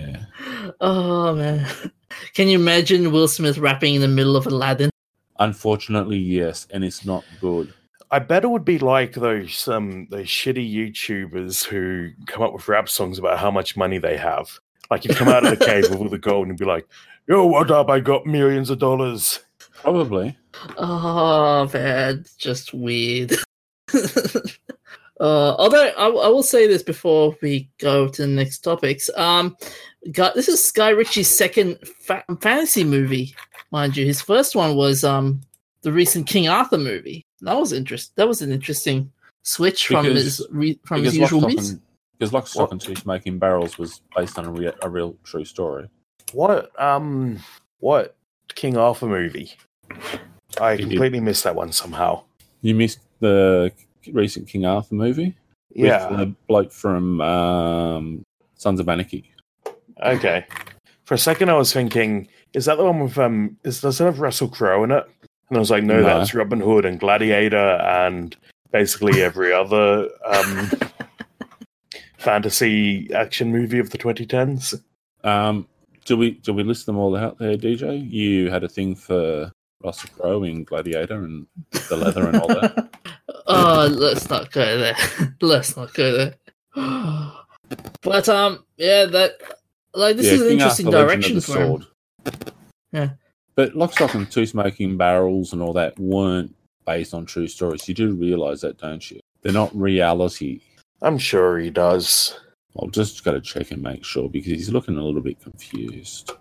[0.80, 1.66] Oh man,
[2.34, 4.90] can you imagine Will Smith rapping in the middle of Aladdin?
[5.38, 7.72] Unfortunately, yes, and it's not good.
[8.10, 12.68] I bet it would be like those um those shitty YouTubers who come up with
[12.68, 14.50] rap songs about how much money they have.
[14.90, 16.86] Like you come out of the cave with all the gold and be like,
[17.28, 17.88] "Yo, what up?
[17.88, 19.40] I got millions of dollars."
[19.82, 20.36] Probably.
[20.76, 23.32] Oh man, just weird.
[23.94, 29.08] uh, although I, I will say this before we go to the next topics.
[29.16, 29.56] Um,
[30.12, 33.34] got this is Guy Ritchie's second fa- fantasy movie,
[33.70, 34.04] mind you.
[34.06, 35.40] His first one was um
[35.82, 37.24] the recent King Arthur movie.
[37.42, 38.14] That was interest.
[38.16, 39.10] That was an interesting
[39.42, 41.70] switch from Because- his re- from his usual Lock, movies.
[41.70, 41.80] and,
[42.18, 45.44] because Lock, Stock and Two Smoking Barrels was based on a, rea- a real true
[45.44, 45.88] story.
[46.32, 47.38] What um
[47.78, 48.14] what
[48.54, 49.52] King Arthur movie?
[50.60, 50.90] I He did.
[50.90, 52.22] completely missed that one somehow.
[52.62, 53.72] You missed the
[54.12, 55.34] recent King Arthur movie?
[55.74, 56.08] Yeah.
[56.10, 58.22] With the bloke from um,
[58.56, 59.30] Sons of Anarchy.
[60.02, 60.46] Okay.
[61.04, 63.56] For a second, I was thinking, is that the one with um?
[63.64, 65.04] Is does it have Russell Crowe in it?
[65.48, 66.02] And I was like, no, No.
[66.04, 68.36] that's Robin Hood and Gladiator and
[68.70, 70.70] basically every other um
[72.18, 74.80] fantasy action movie of the 2010s.
[75.24, 75.66] Um,
[76.04, 78.08] do we do we list them all out there, DJ?
[78.10, 79.50] You had a thing for
[79.82, 81.46] Russell Crowe in Gladiator and
[81.88, 82.90] the leather and all that.
[83.46, 84.96] oh, let's not go there.
[85.40, 86.34] let's not go there.
[88.02, 89.32] but um, yeah, that
[89.94, 91.86] like this Yeah, is an King interesting Arthur, direction of the for him.
[92.92, 93.10] Yeah.
[93.54, 96.54] But Lock, Stock, and Two Smoking Barrels and all that weren't
[96.86, 97.88] based on true stories.
[97.88, 99.20] You do realize that, don't you?
[99.42, 100.60] They're not reality.
[101.02, 102.38] I'm sure he does.
[102.78, 106.32] I'll just got to check and make sure because he's looking a little bit confused.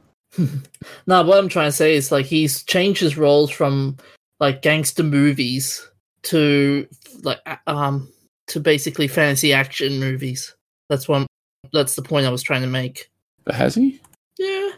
[1.08, 3.98] No, what I'm trying to say is like he's changed his roles from
[4.40, 5.90] like gangster movies
[6.24, 6.88] to
[7.24, 8.08] like um
[8.48, 10.56] to basically fantasy action movies.
[10.88, 11.26] That's one.
[11.74, 13.09] That's the point I was trying to make.
[13.50, 14.00] But has he?
[14.38, 14.70] Yeah.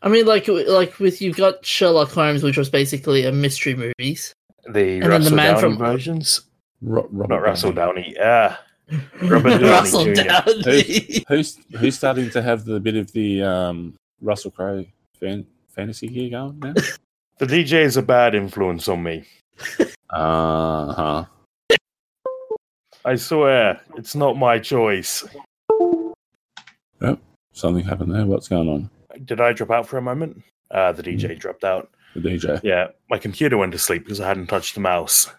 [0.00, 4.32] I mean, like, like with you've got Sherlock Holmes, which was basically a mystery movies.
[4.72, 6.40] The And then the man Downey from- versions,
[6.80, 8.14] Ro- Robert not Russell Downey.
[8.14, 8.16] Downey.
[8.16, 8.56] Yeah,
[9.22, 10.12] Robert Downey Russell Jr.
[10.14, 11.24] Downey.
[11.28, 14.86] Who's who's starting to have the bit of the um, Russell Crowe
[15.20, 16.72] fan, fantasy here going now?
[17.38, 19.24] the DJ is a bad influence on me.
[20.08, 21.24] Uh huh.
[23.04, 25.22] I swear, it's not my choice.
[27.54, 28.26] Something happened there.
[28.26, 28.90] What's going on?
[29.24, 30.42] Did I drop out for a moment?
[30.70, 31.90] Uh, the DJ dropped out.
[32.14, 32.60] The DJ.
[32.62, 35.30] Yeah, my computer went to sleep because I hadn't touched the mouse.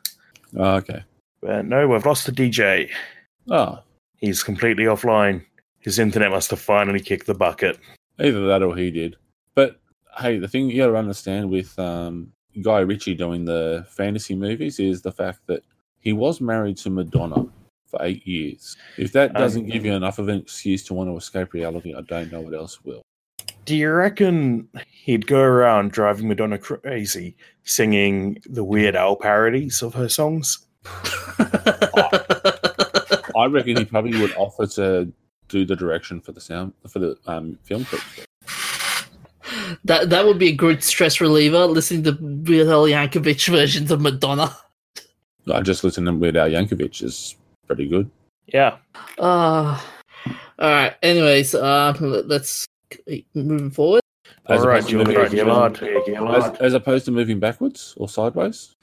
[0.57, 1.03] Oh, okay.
[1.41, 2.89] But no, we've lost the DJ.
[3.51, 3.79] Oh,
[4.17, 5.45] He's completely offline.
[5.79, 7.77] His internet must have finally kicked the bucket.
[8.19, 9.17] either that or he did.
[9.53, 9.79] But
[10.17, 14.79] hey, the thing you got to understand with um, Guy Ritchie doing the fantasy movies
[14.79, 15.63] is the fact that
[15.99, 17.45] he was married to Madonna
[17.95, 18.75] for eight years.
[18.97, 22.01] If that doesn't give you enough of an excuse to want to escape reality, I
[22.01, 23.01] don't know what else will.
[23.65, 29.93] Do you reckon he'd go around driving Madonna crazy, singing the Weird Al parodies of
[29.95, 30.59] her songs?
[33.35, 35.11] I reckon he probably would offer to
[35.47, 38.01] do the direction for the sound for the um, film clip.
[39.83, 41.65] that that would be a good stress reliever.
[41.65, 44.55] Listening to Weird Al Yankovic versions of Madonna.
[45.51, 47.35] I just listened to Weird Al Yankovic is
[47.67, 48.09] pretty good.
[48.47, 48.77] Yeah.
[49.17, 49.79] Uh,
[50.59, 50.95] all right.
[51.01, 52.65] Anyways, um, let- let's
[53.07, 54.01] keep moving forward.
[54.47, 56.43] As All right, opposed to Julia moving- Gillard.
[56.43, 58.73] As, as opposed to moving backwards or sideways.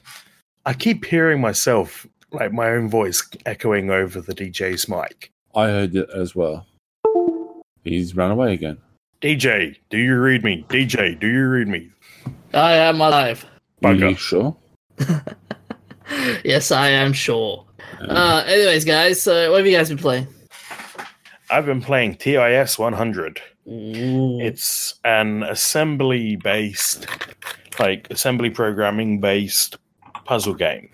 [0.66, 5.30] I keep hearing myself, like my own voice, echoing over the DJ's mic.
[5.54, 6.66] I heard it as well.
[7.84, 8.78] He's run away again.
[9.20, 10.64] DJ, do you read me?
[10.68, 11.90] DJ, do you read me?
[12.54, 13.44] I am alive.
[13.84, 14.10] Are Bugger.
[14.10, 14.56] you sure?
[16.44, 17.64] yes, I am sure.
[18.08, 20.26] Uh, Uh, anyways, guys, uh, what have you guys been playing?
[21.50, 23.40] I've been playing TIS 100.
[23.68, 24.40] Ooh.
[24.40, 27.06] It's an assembly based,
[27.78, 29.76] like assembly programming based
[30.24, 30.88] puzzle game.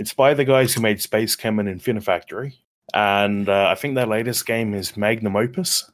[0.00, 2.54] It's by the guys who made SpaceChem and Infinifactory.
[2.94, 5.90] And uh, I think their latest game is Magnum Opus.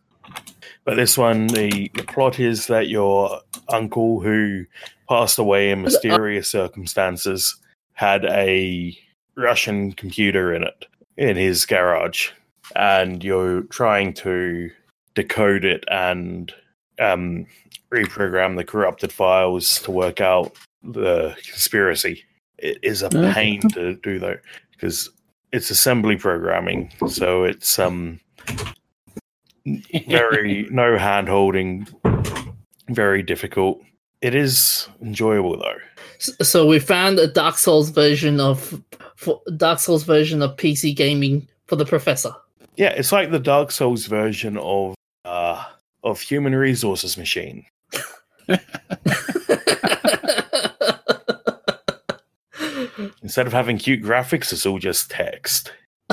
[0.84, 4.64] But this one, the, the plot is that your uncle, who
[5.08, 7.56] passed away in mysterious circumstances,
[7.96, 8.96] had a
[9.36, 10.86] Russian computer in it,
[11.16, 12.30] in his garage
[12.74, 14.70] and you're trying to
[15.14, 16.52] decode it and
[16.98, 17.46] um,
[17.92, 22.24] reprogram the corrupted files to work out the conspiracy.
[22.58, 24.38] It is a pain to do though,
[24.72, 25.10] because
[25.52, 28.18] it's assembly programming, so it's um
[30.08, 31.86] very no hand holding,
[32.88, 33.80] very difficult.
[34.22, 35.95] It is enjoyable though.
[36.16, 38.82] S- So we found a Dark Souls version of
[39.16, 42.32] for Dark Souls version of PC gaming for the professor.
[42.76, 44.94] Yeah, it's like the Dark Souls version of
[45.24, 45.64] uh,
[46.04, 47.64] of human resources machine.
[53.22, 55.72] Instead of having cute graphics, it's all just text.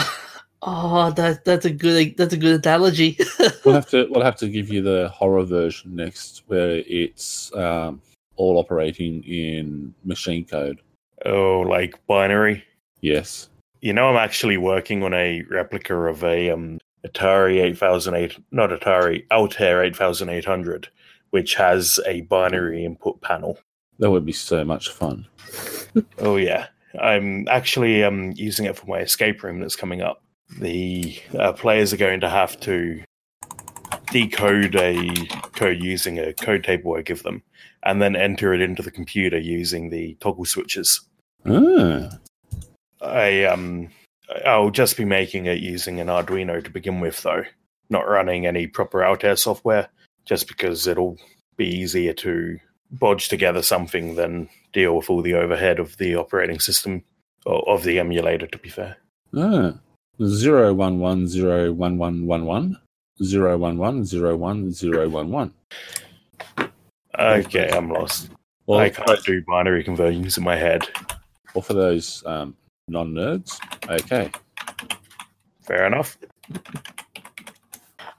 [0.61, 3.17] oh, that that's a good that's a good analogy.
[3.65, 8.01] We'll have to we'll have to give you the horror version next, where it's um,
[8.35, 10.81] all operating in machine code.
[11.25, 12.63] Oh, like binary.
[13.01, 13.49] Yes.
[13.81, 19.25] You know, I'm actually working on a replica of a um, Atari 8008, not Atari,
[19.31, 20.87] Altair 8800,
[21.31, 23.59] which has a binary input panel.
[23.99, 25.27] That would be so much fun.
[26.17, 26.69] Oh yeah,
[26.99, 30.23] I'm actually um, using it for my escape room that's coming up.
[30.59, 33.03] The uh, players are going to have to
[34.11, 35.13] decode a
[35.53, 37.43] code using a code table I give them,
[37.85, 41.01] and then enter it into the computer using the toggle switches.
[41.45, 42.09] Ah,
[43.01, 43.89] I um,
[44.45, 47.43] I'll just be making it using an Arduino to begin with, though,
[47.89, 49.89] not running any proper Altair software,
[50.25, 51.17] just because it'll
[51.57, 52.57] be easier to
[52.91, 57.03] bodge together something than deal with all the overhead of the operating system
[57.45, 58.47] or of the emulator.
[58.47, 58.97] To be fair.
[59.35, 59.73] ah.
[60.23, 62.79] Zero one one zero one one one one
[63.23, 65.51] zero one one zero one zero one one.
[67.19, 68.29] Okay, I'm lost.
[68.65, 70.87] Well, I can't do binary conversions in my head.
[71.53, 72.55] Or for those um,
[72.87, 73.59] non nerds,
[73.89, 74.31] okay.
[75.61, 76.17] Fair enough.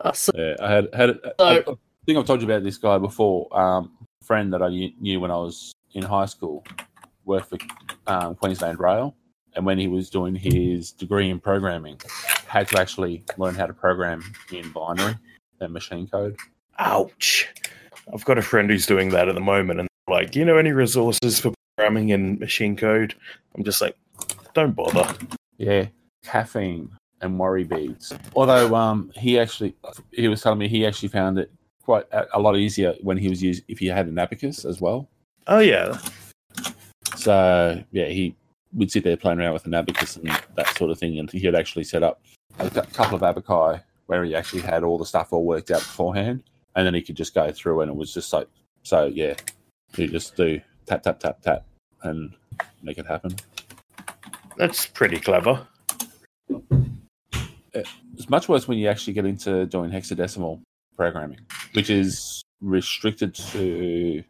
[0.00, 1.18] Uh, so, Yeah, I had had.
[1.38, 1.74] So- I, I
[2.06, 3.48] think I've told you about this guy before.
[3.58, 3.92] Um,
[4.22, 6.64] friend that I knew- knew when I was in high school
[7.24, 7.58] worked for
[8.06, 9.16] um, Queensland Rail,
[9.56, 11.98] and when he was doing his degree in programming,
[12.46, 14.22] had to actually learn how to program
[14.52, 15.16] in binary
[15.60, 16.36] and machine code.
[16.78, 17.48] Ouch.
[18.12, 20.72] I've got a friend who's doing that at the moment, and like, you know any
[20.72, 23.14] resources for programming in machine code?"
[23.54, 23.96] I'm just like,
[24.54, 25.12] "Don't bother."
[25.56, 25.86] Yeah,
[26.24, 26.90] caffeine
[27.20, 28.12] and worry beads.
[28.34, 29.74] Although um, he actually,
[30.12, 31.50] he was telling me he actually found it
[31.82, 34.80] quite a, a lot easier when he was using if he had an abacus as
[34.80, 35.08] well.
[35.46, 35.98] Oh yeah,
[37.16, 38.34] So yeah, he
[38.72, 41.40] would sit there playing around with an abacus and that sort of thing, and he
[41.40, 42.20] had actually set up
[42.58, 46.42] a couple of abaci where he actually had all the stuff all worked out beforehand,
[46.74, 48.48] and then he could just go through, and it was just like
[48.82, 49.06] so.
[49.06, 49.34] Yeah,
[49.96, 51.64] you just do tap tap tap tap
[52.02, 52.34] and
[52.82, 53.34] make it happen.
[54.56, 55.66] that's pretty clever.
[57.72, 60.60] It's much worse when you actually get into doing hexadecimal
[60.96, 61.40] programming,
[61.72, 64.22] which is restricted to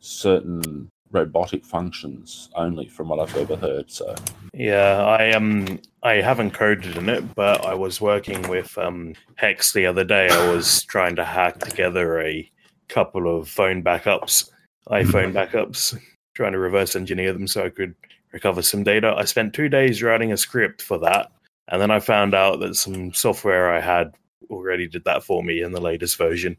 [0.00, 3.90] certain robotic functions only, from what I've ever heard.
[3.90, 4.14] So
[4.52, 9.72] Yeah, I um I haven't coded in it, but I was working with um Hex
[9.72, 10.28] the other day.
[10.28, 12.50] I was trying to hack together a
[12.88, 14.50] couple of phone backups,
[14.88, 15.98] iPhone backups,
[16.34, 17.94] trying to reverse engineer them so I could
[18.32, 19.14] recover some data.
[19.16, 21.30] I spent two days writing a script for that,
[21.68, 24.14] and then I found out that some software I had
[24.50, 26.56] already did that for me in the latest version.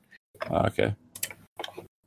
[0.49, 0.95] Ah, okay,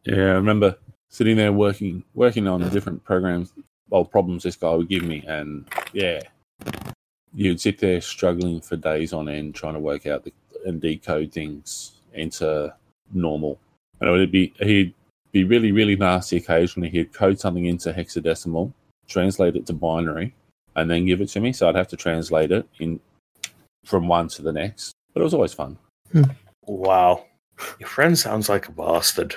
[0.05, 0.77] yeah, I remember
[1.13, 3.53] sitting there working working on the different programs,
[3.91, 6.21] well, problems this guy would give me, and yeah,
[7.35, 10.33] you'd sit there struggling for days on end trying to work out the,
[10.67, 12.75] and decode things into
[13.13, 13.61] normal.
[14.01, 14.95] And it would be he'd
[15.31, 16.89] be really really nasty occasionally.
[16.89, 18.73] He'd code something into hexadecimal,
[19.07, 20.35] translate it to binary,
[20.75, 21.53] and then give it to me.
[21.53, 22.99] So I'd have to translate it in
[23.85, 24.93] from one to the next.
[25.13, 25.77] But it was always fun.
[26.11, 26.23] Hmm.
[26.65, 27.27] Wow,
[27.79, 29.37] your friend sounds like a bastard.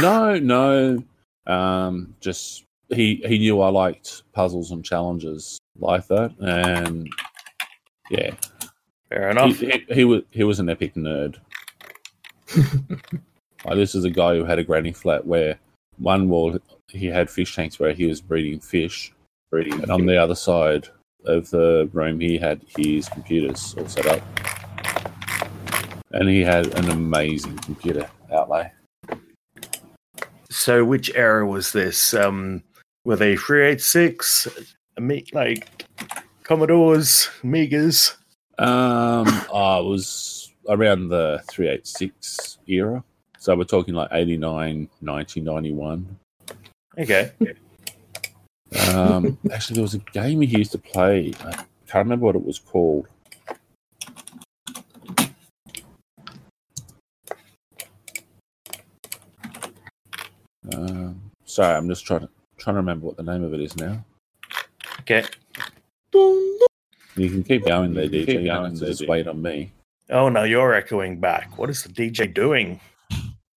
[0.00, 1.02] No, no.
[1.46, 7.08] Um, just he he knew I liked puzzles and challenges like that, and
[8.10, 8.34] yeah,
[9.08, 9.58] Fair he, enough.
[9.58, 11.36] he, he was he was an epic nerd.
[13.64, 15.58] like, this is a guy who had a granny flat where
[15.98, 19.12] one wall he had fish tanks where he was breeding fish,
[19.50, 20.88] Breeding and on the other side
[21.26, 24.22] of the room he had his computers all set up,
[26.12, 28.72] and he had an amazing computer outlay.
[30.60, 32.12] So, which era was this?
[32.12, 32.62] Um,
[33.06, 34.46] were they 386?
[35.32, 35.86] Like
[36.42, 38.16] Commodores, Amigas?
[38.58, 43.02] Um, oh, it was around the 386 era.
[43.38, 46.18] So we're talking like 89, 90, 91.
[46.98, 47.30] Okay.
[48.92, 51.32] Um, actually, there was a game he used to play.
[51.42, 51.52] I
[51.86, 53.08] can't remember what it was called.
[60.74, 63.76] Um, sorry, I'm just trying to trying to remember what the name of it is
[63.76, 64.04] now.
[65.00, 65.24] Okay.
[66.12, 68.26] You can keep going there, DJ.
[68.26, 69.72] Keep You don't going have there, just wait on me.
[70.10, 71.56] Oh, no, you're echoing back.
[71.58, 72.80] What is the DJ doing?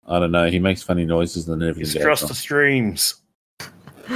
[0.07, 0.49] I don't know.
[0.49, 2.01] He makes funny noises and He's everything.
[2.01, 3.15] across the streams.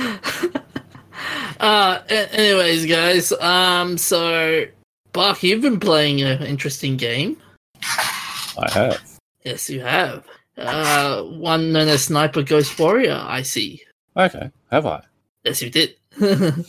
[1.59, 3.31] uh, anyways, guys.
[3.33, 4.65] Um, so
[5.13, 7.37] Buck, you've been playing an interesting game.
[7.83, 9.01] I have.
[9.43, 10.25] Yes, you have.
[10.57, 13.19] Uh, one known as Sniper Ghost Warrior.
[13.21, 13.81] I see.
[14.15, 15.01] Okay, have I?
[15.43, 15.95] Yes, you did.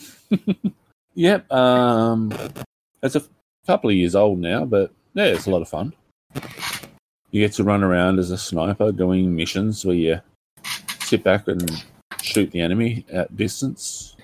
[1.14, 1.50] Yep.
[1.50, 2.32] Um,
[3.02, 3.22] it's a
[3.66, 5.92] couple of years old now, but yeah, it's a lot of fun.
[7.32, 10.20] You get to run around as a sniper doing missions where you
[11.00, 11.84] sit back and
[12.22, 14.14] shoot the enemy at distance,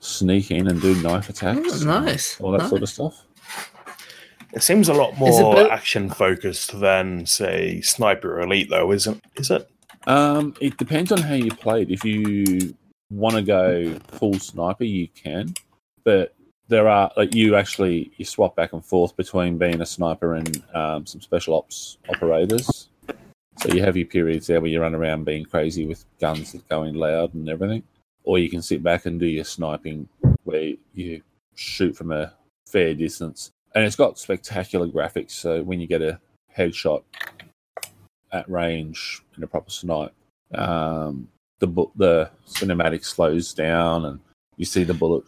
[0.00, 2.38] sneak in and do knife attacks, Oh, nice.
[2.38, 2.68] all that Nice.
[2.68, 3.25] sort of stuff.
[4.56, 8.90] It seems a lot Is it more better- action focused than, say, Sniper Elite, though,
[8.90, 9.68] isn't is it?
[10.06, 11.90] Um, it depends on how you play it.
[11.90, 12.74] If you
[13.10, 15.54] want to go full sniper, you can,
[16.04, 16.34] but
[16.68, 20.62] there are like you actually you swap back and forth between being a sniper and
[20.74, 22.88] um, some special ops operators.
[23.60, 26.68] So you have your periods there where you run around being crazy with guns that
[26.68, 27.82] go in loud and everything,
[28.24, 30.08] or you can sit back and do your sniping
[30.44, 31.20] where you
[31.56, 32.32] shoot from a
[32.66, 33.52] fair distance.
[33.76, 35.32] And it's got spectacular graphics.
[35.32, 36.18] So when you get a
[36.56, 37.02] headshot
[38.32, 40.14] at range in a proper snipe,
[40.54, 44.18] um, the bu- the cinematic slows down and
[44.56, 45.24] you see the bullet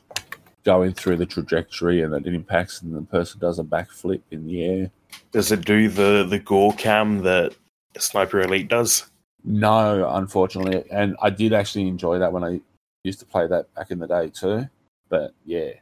[0.64, 4.46] going through the trajectory and then it impacts and the person does a backflip in
[4.46, 4.90] the air.
[5.30, 7.54] Does it do the the gore cam that
[7.98, 9.10] Sniper Elite does?
[9.44, 12.62] No, unfortunately, and I did actually enjoy that when I
[13.04, 14.70] used to play that back in the day too.
[15.10, 15.72] But yeah,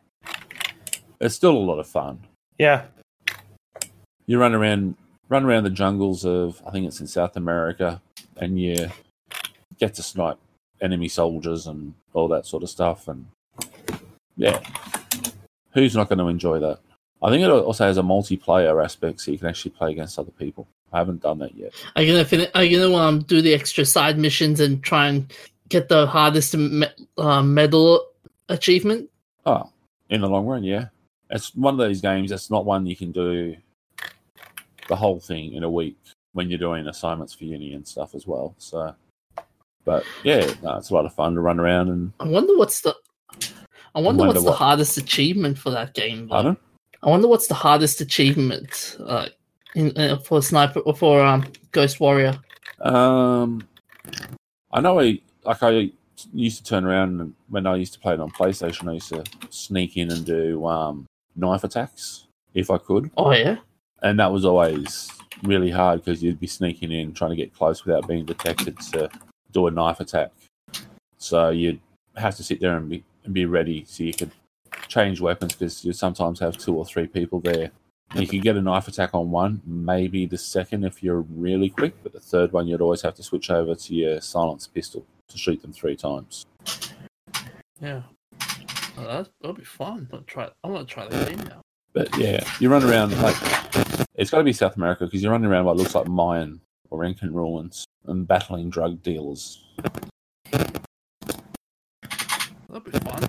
[1.20, 2.26] it's still a lot of fun.
[2.59, 2.84] Yeah,
[4.26, 4.96] You run around,
[5.28, 8.00] run around the jungles of I think it's in South America,
[8.38, 8.88] and you
[9.78, 10.38] get to snipe
[10.80, 13.09] enemy soldiers and all that sort of stuff.
[13.09, 13.26] And
[14.36, 14.61] yeah,
[15.72, 16.78] who's not going to enjoy that?
[17.22, 20.30] I think it also has a multiplayer aspect, so you can actually play against other
[20.32, 20.66] people.
[20.92, 21.72] I haven't done that yet.
[21.96, 25.09] Are you gonna fin- Are you gonna um do the extra side missions and try
[25.09, 25.32] and
[25.68, 26.86] get the hardest me-
[27.18, 28.07] uh, medal
[28.48, 29.11] achievement?
[29.44, 29.68] Oh,
[30.11, 30.86] in the long run, yeah.
[31.31, 33.57] It's one of those games that's not one you can do
[34.89, 35.97] the whole thing in a week
[36.33, 38.55] when you're doing assignments for uni and stuff as well.
[38.59, 38.95] So,
[39.85, 42.12] but yeah, no, it's a lot of fun to run around and.
[42.20, 42.95] I wonder what's the.
[43.95, 46.29] I wonder, Wonder what's the hardest achievement for that game.
[46.29, 46.57] Pardon?
[47.03, 49.29] I wonder what's the hardest achievement uh,
[49.74, 52.39] in, uh, for sniper or for um Ghost Warrior.
[52.81, 53.66] Um,
[54.72, 55.91] I know I like I
[56.35, 58.91] used to turn around and when I used to play it on PlayStation.
[58.91, 61.07] I used to sneak in and do um,
[61.37, 63.57] knife attacks if I could, Oh yeah.
[64.03, 65.11] and that was always
[65.43, 69.11] really hard because you'd be sneaking in trying to get close without being detected to
[69.53, 70.30] do a knife attack.
[71.18, 71.80] So you'd
[72.16, 74.30] have to sit there and be and be ready so you could
[74.89, 77.70] change weapons because you sometimes have two or three people there.
[78.12, 81.68] And you could get a knife attack on one, maybe the second if you're really
[81.68, 85.05] quick, but the third one you'd always have to switch over to your silenced pistol
[85.28, 86.47] to shoot them three times.
[87.80, 88.03] Yeah.
[88.99, 90.09] Oh, that, that'll be fun.
[90.12, 90.49] I'll try.
[90.64, 91.61] I want to try the game now.
[91.92, 93.36] But yeah, you run around like
[94.14, 97.05] it's got to be South America because you're running around what looks like Mayan or
[97.05, 99.62] Incan ruins and battling drug dealers.
[102.68, 103.24] That'll be fun.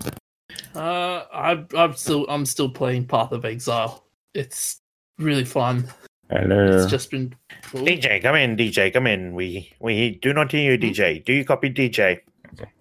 [0.76, 4.04] Uh, I, I'm still I'm still playing Path of Exile.
[4.34, 4.80] It's
[5.18, 5.88] really fun.
[6.30, 6.82] Hello.
[6.82, 7.34] It's just been.
[7.64, 7.82] cool.
[7.86, 8.58] DJ, come in.
[8.58, 9.34] DJ, come in.
[9.34, 11.24] We we do not hear you, DJ.
[11.24, 12.20] Do you copy DJ?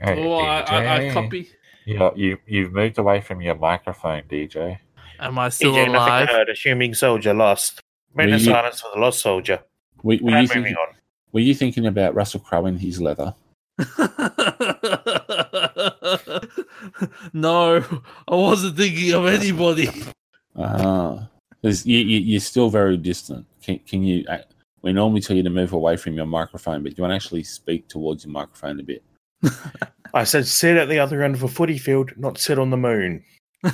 [0.00, 1.48] Hey, Oh, I, I, I copy.
[1.86, 4.78] You know, you you've moved away from your microphone, DJ.
[5.20, 6.28] Am I still DJ, nothing alive?
[6.28, 6.48] heard.
[6.50, 7.80] Assuming soldier lost.
[8.14, 9.60] Minute Were you- silence for the lost soldier.
[10.02, 10.88] Were, were, you And thinking, moving on.
[11.32, 13.34] were you thinking about Russell Crowe in his leather?
[17.32, 17.84] no,
[18.28, 19.88] I wasn't thinking of anybody.
[20.56, 21.28] Ah,
[21.60, 23.46] because you, you, you're still very distant.
[23.62, 24.24] Can, can you?
[24.28, 24.38] uh,
[24.82, 27.42] We normally tell you to move away from your microphone, but you want to actually
[27.44, 29.02] speak towards your microphone a bit.
[30.14, 32.76] I said sit at the other end of a footy field, not sit on the
[32.76, 33.24] moon.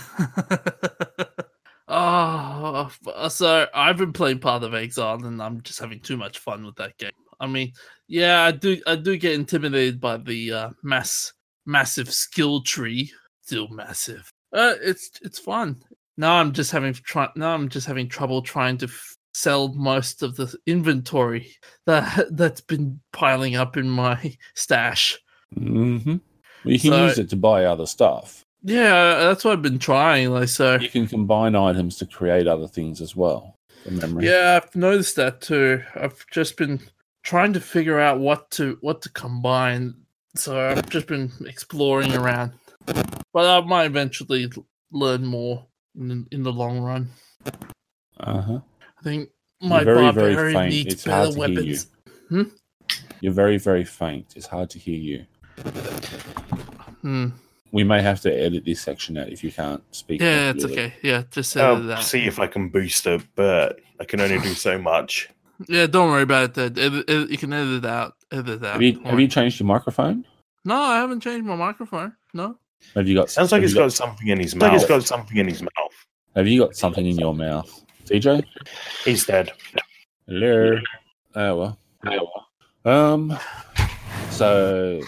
[1.89, 2.91] oh,
[3.29, 6.77] so I've been playing Path of Exile, and I'm just having too much fun with
[6.77, 7.11] that game.
[7.41, 7.73] I mean,
[8.09, 11.33] yeah, I do, I do get intimidated by the uh, mass,
[11.67, 13.13] massive skill tree.
[13.43, 14.33] Still massive.
[14.53, 15.83] Uh, it's it's fun.
[16.17, 16.95] Now I'm just having.
[17.37, 21.51] Now I'm just having trouble trying to f- sell most of the inventory
[21.87, 25.19] that that's been piling up in my stash.
[25.59, 26.17] Mm-hmm.
[26.65, 28.45] You can So- use it to buy other stuff.
[28.65, 30.31] Yeah, that's what I've been trying.
[30.31, 30.77] Like so.
[30.79, 33.59] You can combine items to create other things as well.
[34.21, 35.83] Yeah, I've noticed that too.
[35.97, 36.79] I've just been
[37.25, 39.95] trying to figure out what to what to combine.
[40.37, 42.53] So I've just been exploring around.
[42.87, 44.49] But I might eventually
[44.93, 45.67] learn more
[45.99, 47.11] in the, in the long run.
[48.21, 48.61] Uh huh.
[48.99, 49.31] I think
[49.61, 50.71] my very, very barbarian faint.
[50.73, 51.79] needs It's hard better to hear you.
[52.31, 52.53] weapons.
[53.21, 54.35] You're very, very faint.
[54.37, 55.27] It's hard to hear you.
[57.03, 57.29] Hmm.
[57.73, 60.21] We may have to edit this section out if you can't speak.
[60.21, 60.93] Yeah, it's okay.
[61.03, 62.03] Yeah, just say I'll that.
[62.03, 65.31] see if I can boost it, but I can only do so much.
[65.69, 66.77] Yeah, don't worry about that.
[66.79, 68.15] Edit, edit, you can edit it out.
[68.31, 68.73] Edit it out.
[68.75, 70.25] Have you have you changed your microphone?
[70.65, 72.15] No, I haven't changed my microphone.
[72.35, 72.59] No.
[72.95, 73.31] Have you got?
[73.31, 74.73] Sounds like have he's you got something in his mouth.
[74.73, 76.07] Like he's got something in his mouth.
[76.37, 78.45] Have you got something in your mouth, DJ?
[79.05, 79.53] He's dead.
[80.27, 80.79] Hello.
[81.35, 82.49] Oh well.
[82.85, 83.39] Um.
[84.33, 85.01] So,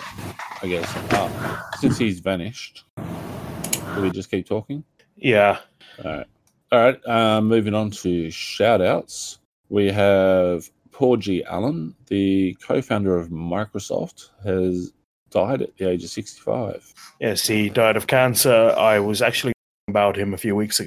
[0.62, 4.84] I guess uh, since he's vanished, do we just keep talking?
[5.16, 5.58] Yeah.
[6.04, 6.26] All right.
[6.70, 7.06] All right.
[7.08, 9.38] Um, moving on to shout outs.
[9.70, 11.42] We have Paul G.
[11.44, 14.92] Allen, the co founder of Microsoft, has
[15.30, 16.94] died at the age of 65.
[17.18, 18.74] Yes, he died of cancer.
[18.76, 19.54] I was actually
[19.88, 20.80] about him a few weeks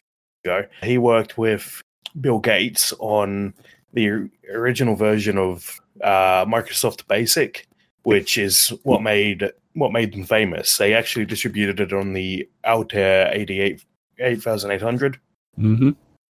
[0.46, 0.66] ago.
[0.84, 1.82] He worked with
[2.22, 3.56] Bill Gates on
[3.94, 7.68] the original version of uh, Microsoft Basic,
[8.04, 10.78] which is what made what made them famous.
[10.78, 13.84] They actually distributed it on the Altair 88
[14.20, 15.20] 8800.
[15.60, 15.90] Mm-hmm.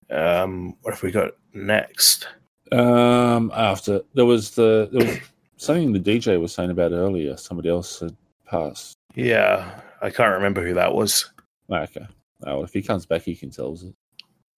[0.09, 2.27] Um, what have we got next?
[2.71, 5.17] Um, after there was the there was
[5.57, 7.37] something the DJ was saying about earlier.
[7.37, 8.15] Somebody else had
[8.45, 8.95] passed.
[9.15, 11.31] Yeah, I can't remember who that was.
[11.71, 12.05] Okay.
[12.43, 13.85] Oh, well, if he comes back, he can tell us.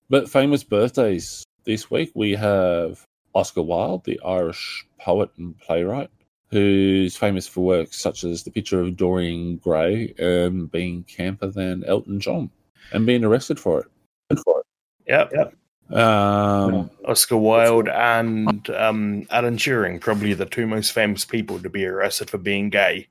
[0.10, 3.06] But famous birthdays this week we have
[3.36, 6.10] Oscar Wilde, the Irish poet and playwright,
[6.52, 11.84] who's famous for works such as The Picture of Dorian Gray, um, being camper than
[11.86, 12.50] Elton John,
[12.92, 14.40] and being arrested for it.
[14.44, 14.64] For
[15.08, 15.32] Yep.
[15.34, 15.96] it.
[15.96, 21.86] Um, Oscar Wilde and um, Alan Turing, probably the two most famous people to be
[21.86, 23.08] arrested for being gay.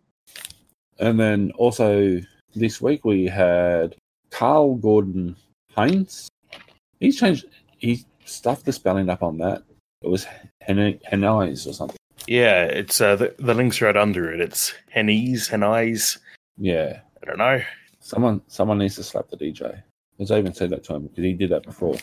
[1.01, 2.21] And then also
[2.55, 3.97] this week we had
[4.31, 5.35] Carl Gordon
[5.77, 6.29] Haynes.
[7.01, 7.47] He's changed.
[7.79, 9.63] He stuffed the spelling up on that.
[10.03, 10.27] It was
[10.61, 11.97] Hen- Hennies or something.
[12.29, 14.39] Yeah, it's uh, the, the link's right under it.
[14.43, 16.19] It's Hennies, Hennies.
[16.59, 17.01] Yeah.
[17.23, 17.63] I don't know.
[18.01, 19.83] Someone, someone needs to slap the DJ.
[20.17, 21.97] Because I even said that to him because he did that before.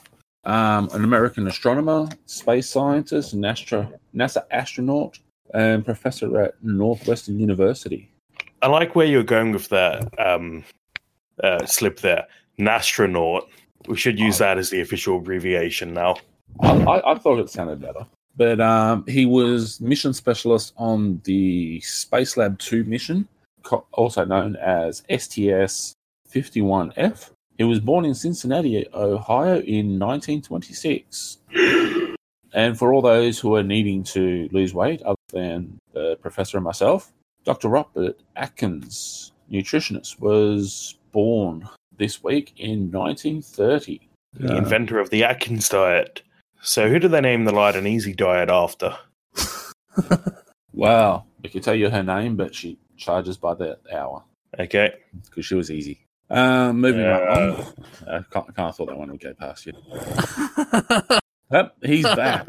[0.43, 5.19] Um, an American astronomer, space scientist, astro- NASA astronaut,
[5.53, 8.11] and professor at Northwestern University.
[8.63, 10.63] I like where you're going with that um,
[11.43, 12.26] uh, slip there.
[12.57, 13.43] Nastronaut.
[13.88, 16.15] We should use that as the official abbreviation now.
[16.61, 18.07] I, I, I thought it sounded better.
[18.38, 23.27] But um, he was mission specialist on the Spacelab 2 mission,
[23.63, 25.93] co- also known as STS
[26.31, 27.29] 51F.
[27.57, 31.38] He was born in Cincinnati, Ohio in 1926.
[32.55, 36.63] And for all those who are needing to lose weight, other than the professor and
[36.63, 37.11] myself,
[37.43, 37.67] Dr.
[37.67, 41.67] Robert Atkins, nutritionist, was born
[41.97, 44.07] this week in 1930.
[44.36, 46.21] The inventor of the Atkins diet.
[46.66, 48.97] So, who did they name the light and easy diet after?
[50.74, 51.24] Wow.
[51.41, 54.26] I could tell you her name, but she charges by the hour
[54.59, 54.93] Okay.
[55.24, 56.05] because she was easy.
[56.30, 57.20] Um, moving Yeah.
[57.20, 57.66] right on.
[58.05, 59.74] I can't, I can't have thought that one would go past you.
[61.51, 62.45] Yep, he's back.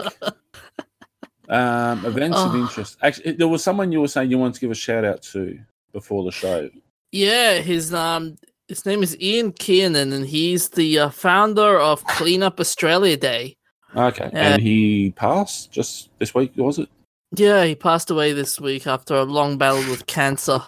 [1.49, 2.61] Um, events of Oh.
[2.63, 2.97] interest.
[3.03, 5.61] Actually, there was someone you were saying you wanted to give a shout out to
[5.93, 6.69] before the show.
[7.13, 8.37] Yeah, his um
[8.67, 13.57] his name is Ian Kiernan, and he's the uh, founder of Clean Up Australia Day.
[13.97, 14.53] Okay, Yeah.
[14.55, 16.89] and he passed just this week, was it?
[17.35, 20.61] Yeah, he passed away this week after a long battle with cancer.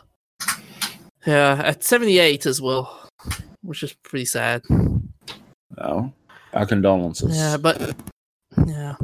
[1.27, 3.07] Yeah, at 78 as well,
[3.63, 4.63] which is pretty sad.
[4.71, 6.13] No.
[6.55, 7.37] Our condolences.
[7.37, 7.95] Yeah, but
[8.67, 8.95] yeah,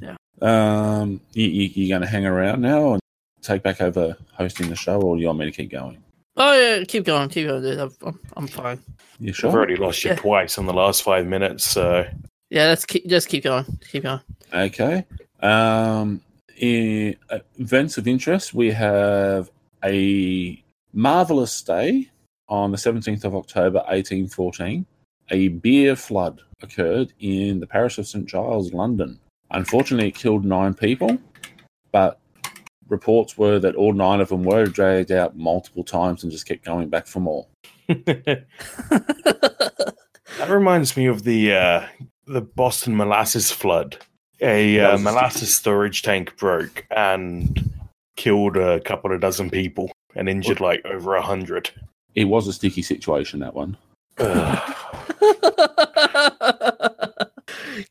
[0.00, 0.16] yeah.
[0.40, 3.00] Um, you, you, you going to hang around now and
[3.42, 5.98] take back over hosting the show, or do you want me to keep going?
[6.38, 7.78] oh yeah, keep going, keep going, dude.
[7.78, 8.78] I'm, I'm, I'm fine.
[9.18, 9.48] You sure?
[9.50, 10.16] I've already lost you Yeah.
[10.16, 12.06] twice in the last five minutes, so
[12.50, 14.20] Yeah, let's keep just keep going, keep going.
[14.52, 15.04] Okay.
[15.40, 16.20] Um,
[16.56, 19.50] in uh, events of interest, we have
[19.84, 22.08] a marvelous day
[22.48, 24.86] on the 17th of October, 1814.
[25.30, 29.18] A beer flood occurred in the parish of St Giles, London.
[29.50, 31.18] Unfortunately, it killed nine people,
[31.90, 32.20] but
[32.88, 36.64] reports were that all nine of them were dragged out multiple times and just kept
[36.64, 37.46] going back for more.
[37.88, 38.44] that
[40.48, 41.86] reminds me of the uh,
[42.26, 43.98] the Boston molasses flood.
[44.40, 47.70] A uh, molasses storage tank broke and
[48.16, 51.70] killed a couple of dozen people and injured like over a hundred.
[52.14, 53.76] It was a sticky situation, that one.
[54.18, 54.76] Ugh.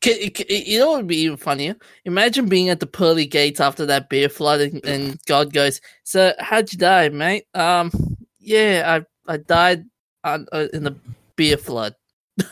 [0.00, 1.76] Can, can- you know what would be even funnier?
[2.04, 6.32] Imagine being at the pearly gates after that beer flood, and, and God goes, "So
[6.40, 7.90] how'd you die, mate?" Um,
[8.38, 9.84] yeah, I I died
[10.24, 10.96] on, uh, in the
[11.36, 11.94] beer flood.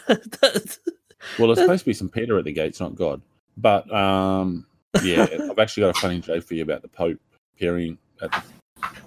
[1.38, 3.20] Well, there's supposed to be some Peter at the gates, not God.
[3.56, 4.66] But um,
[5.02, 7.18] yeah, I've actually got a funny joke for you about the Pope
[7.56, 8.42] appearing at the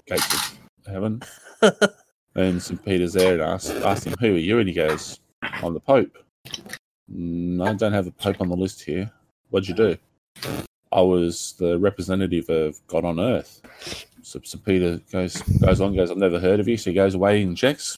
[0.06, 0.52] gates
[0.86, 1.22] of heaven.
[2.34, 2.84] and St.
[2.84, 4.58] Peter's there and asked, asked him, Who are you?
[4.58, 6.16] And he goes, I'm the Pope.
[7.12, 9.10] "Mm, I don't have a Pope on the list here.
[9.50, 9.96] What'd you do?
[10.92, 13.60] I was the representative of God on Earth.
[14.22, 16.76] So, so Peter goes goes on, goes, I've never heard of you.
[16.76, 17.96] So he goes away and checks,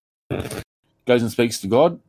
[1.07, 2.01] goes and speaks to God.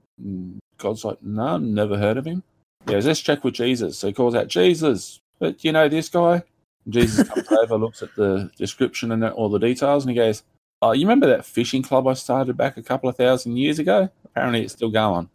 [0.82, 2.44] God's like, no, never heard of him.
[2.86, 3.98] He goes, let's check with Jesus.
[3.98, 6.44] So he calls out, Jesus, but you know this guy?
[6.86, 10.44] And Jesus comes over, looks at the description and all the details, and he goes,
[10.84, 14.10] Oh, you remember that fishing club I started back a couple of thousand years ago?
[14.26, 15.30] Apparently it's still going.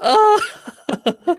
[0.00, 0.42] oh.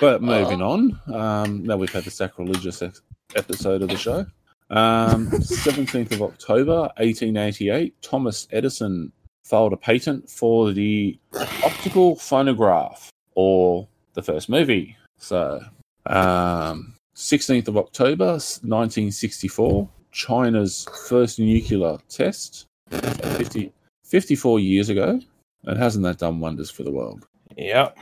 [0.00, 3.00] But moving on, um, now we've had the sacrilegious ex-
[3.36, 4.26] episode of the show.
[4.74, 9.12] Um, 17th of October, 1888, Thomas Edison
[9.44, 11.16] filed a patent for the
[11.64, 14.96] optical phonograph or the first movie.
[15.16, 15.60] So,
[16.06, 22.66] um, 16th of October, 1964, China's first nuclear test.
[22.90, 23.72] So 50,
[24.04, 25.20] 54 years ago.
[25.66, 27.24] And hasn't that done wonders for the world?
[27.56, 27.96] Yep.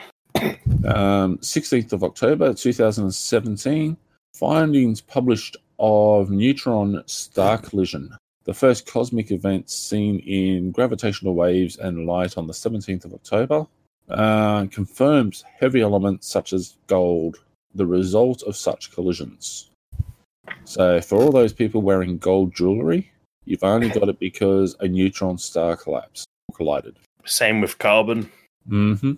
[0.85, 3.97] Um, 16th of October 2017,
[4.35, 12.07] findings published of neutron star collision, the first cosmic event seen in gravitational waves and
[12.07, 13.67] light on the 17th of October,
[14.09, 17.39] uh, confirms heavy elements such as gold,
[17.75, 19.71] the result of such collisions.
[20.65, 23.11] So, for all those people wearing gold jewelry,
[23.45, 26.97] you've only got it because a neutron star collapsed, collided.
[27.25, 28.31] Same with carbon.
[28.69, 29.15] Mm-hmm.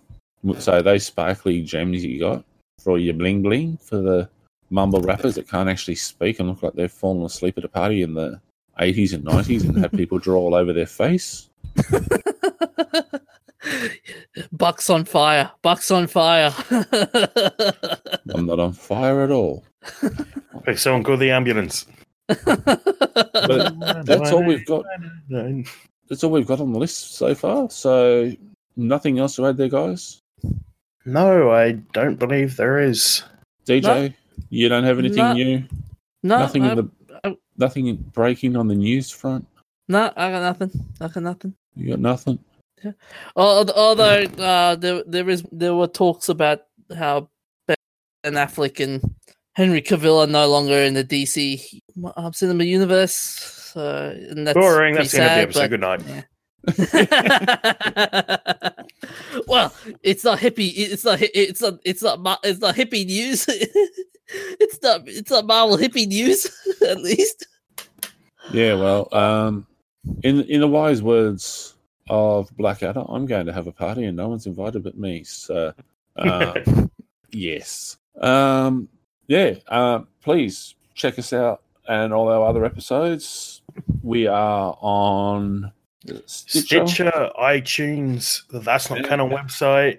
[0.58, 2.44] So those sparkly gems you got
[2.82, 4.28] for your bling bling for the
[4.70, 8.02] mumble rappers that can't actually speak and look like they've fallen asleep at a party
[8.02, 8.40] in the
[8.80, 11.48] 80s and 90s and had people draw all over their face.
[14.52, 15.50] Bucks on fire.
[15.62, 16.54] Bucks on fire.
[18.34, 19.64] I'm not on fire at all.
[20.64, 21.86] Hey, someone call the ambulance.
[22.26, 24.84] But that's all we've got.
[26.08, 27.70] That's all we've got on the list so far.
[27.70, 28.32] So
[28.76, 30.20] nothing else to add there, guys.
[31.06, 33.22] No, I don't believe there is.
[33.66, 34.14] DJ,
[34.50, 35.32] you don't have anything No.
[35.32, 35.64] new.
[36.22, 36.90] no, nothing I, in the
[37.24, 39.46] I- nothing breaking on the news front.
[39.88, 40.70] no, I got nothing.
[41.00, 41.54] I got nothing.
[41.76, 42.38] You got nothing.
[43.36, 46.60] Al- Although uh, there there is there were talks about
[46.96, 47.28] how
[47.66, 47.76] Ben
[48.34, 49.00] Affleck and
[49.54, 51.80] Henry Cavill are no longer in the DC
[52.16, 53.14] um, cinema universe.
[53.14, 54.94] So and that's Boring.
[54.96, 55.80] pretty That's the end of the sad, episode.
[55.80, 56.24] but- Good night.
[59.46, 60.72] well, it's not hippie.
[60.74, 61.18] It's not.
[61.20, 61.74] It's not.
[61.84, 62.38] It's not.
[62.42, 63.44] It's not hippie news.
[64.28, 65.06] it's not.
[65.06, 66.46] It's not Marvel hippie news.
[66.88, 67.46] At least.
[68.52, 69.66] Yeah, well, um,
[70.22, 71.74] in in the wise words
[72.08, 75.22] of Blackadder, I'm going to have a party and no one's invited but me.
[75.24, 75.74] So,
[76.16, 76.60] uh,
[77.30, 78.88] yes, um,
[79.26, 79.56] yeah.
[79.68, 83.62] Uh, please check us out and all our other episodes.
[84.02, 85.72] We are on
[86.26, 89.98] Stitcher, Stitcher, iTunes, That's Not Canon website,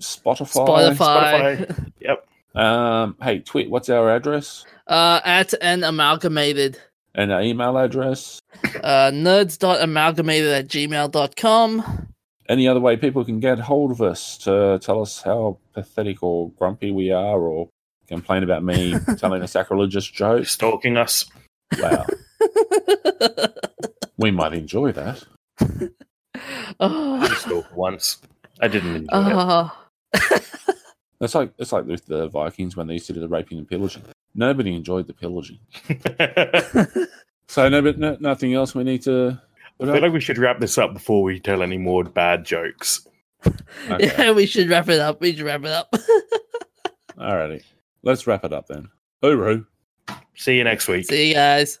[0.00, 0.94] Spotify.
[0.96, 0.96] Spotify.
[0.96, 1.92] Spotify.
[2.00, 2.26] Yep.
[2.54, 3.70] Um, hey, tweet.
[3.70, 6.78] What's our address Uh, at an amalgamated.
[7.14, 8.40] and our email address?
[8.82, 12.06] Uh, nerds.amalgamated at gmail.com.
[12.48, 16.50] Any other way people can get hold of us to tell us how pathetic or
[16.58, 17.68] grumpy we are, or
[18.08, 20.46] complain about me telling a sacrilegious joke?
[20.46, 21.26] Stalking us.
[21.80, 22.04] Wow,
[24.20, 25.24] we might enjoy that.
[26.78, 27.20] Oh.
[27.20, 28.22] I oh, stalked once.
[28.60, 29.76] I didn't enjoy oh.
[31.20, 33.68] It's like it's like with the Vikings when they used to do the raping and
[33.68, 34.04] pillaging.
[34.34, 35.58] Nobody enjoyed the pillaging.
[37.50, 39.36] So no, but no, nothing else we need to.
[39.80, 43.08] I feel like we should wrap this up before we tell any more bad jokes.
[43.44, 44.12] Okay.
[44.16, 45.20] Yeah, we should wrap it up.
[45.20, 45.92] We should wrap it up.
[47.18, 47.64] Alrighty,
[48.04, 48.88] let's wrap it up then.
[49.24, 49.66] Hooroo!
[50.36, 51.06] See you next week.
[51.06, 51.80] See you guys.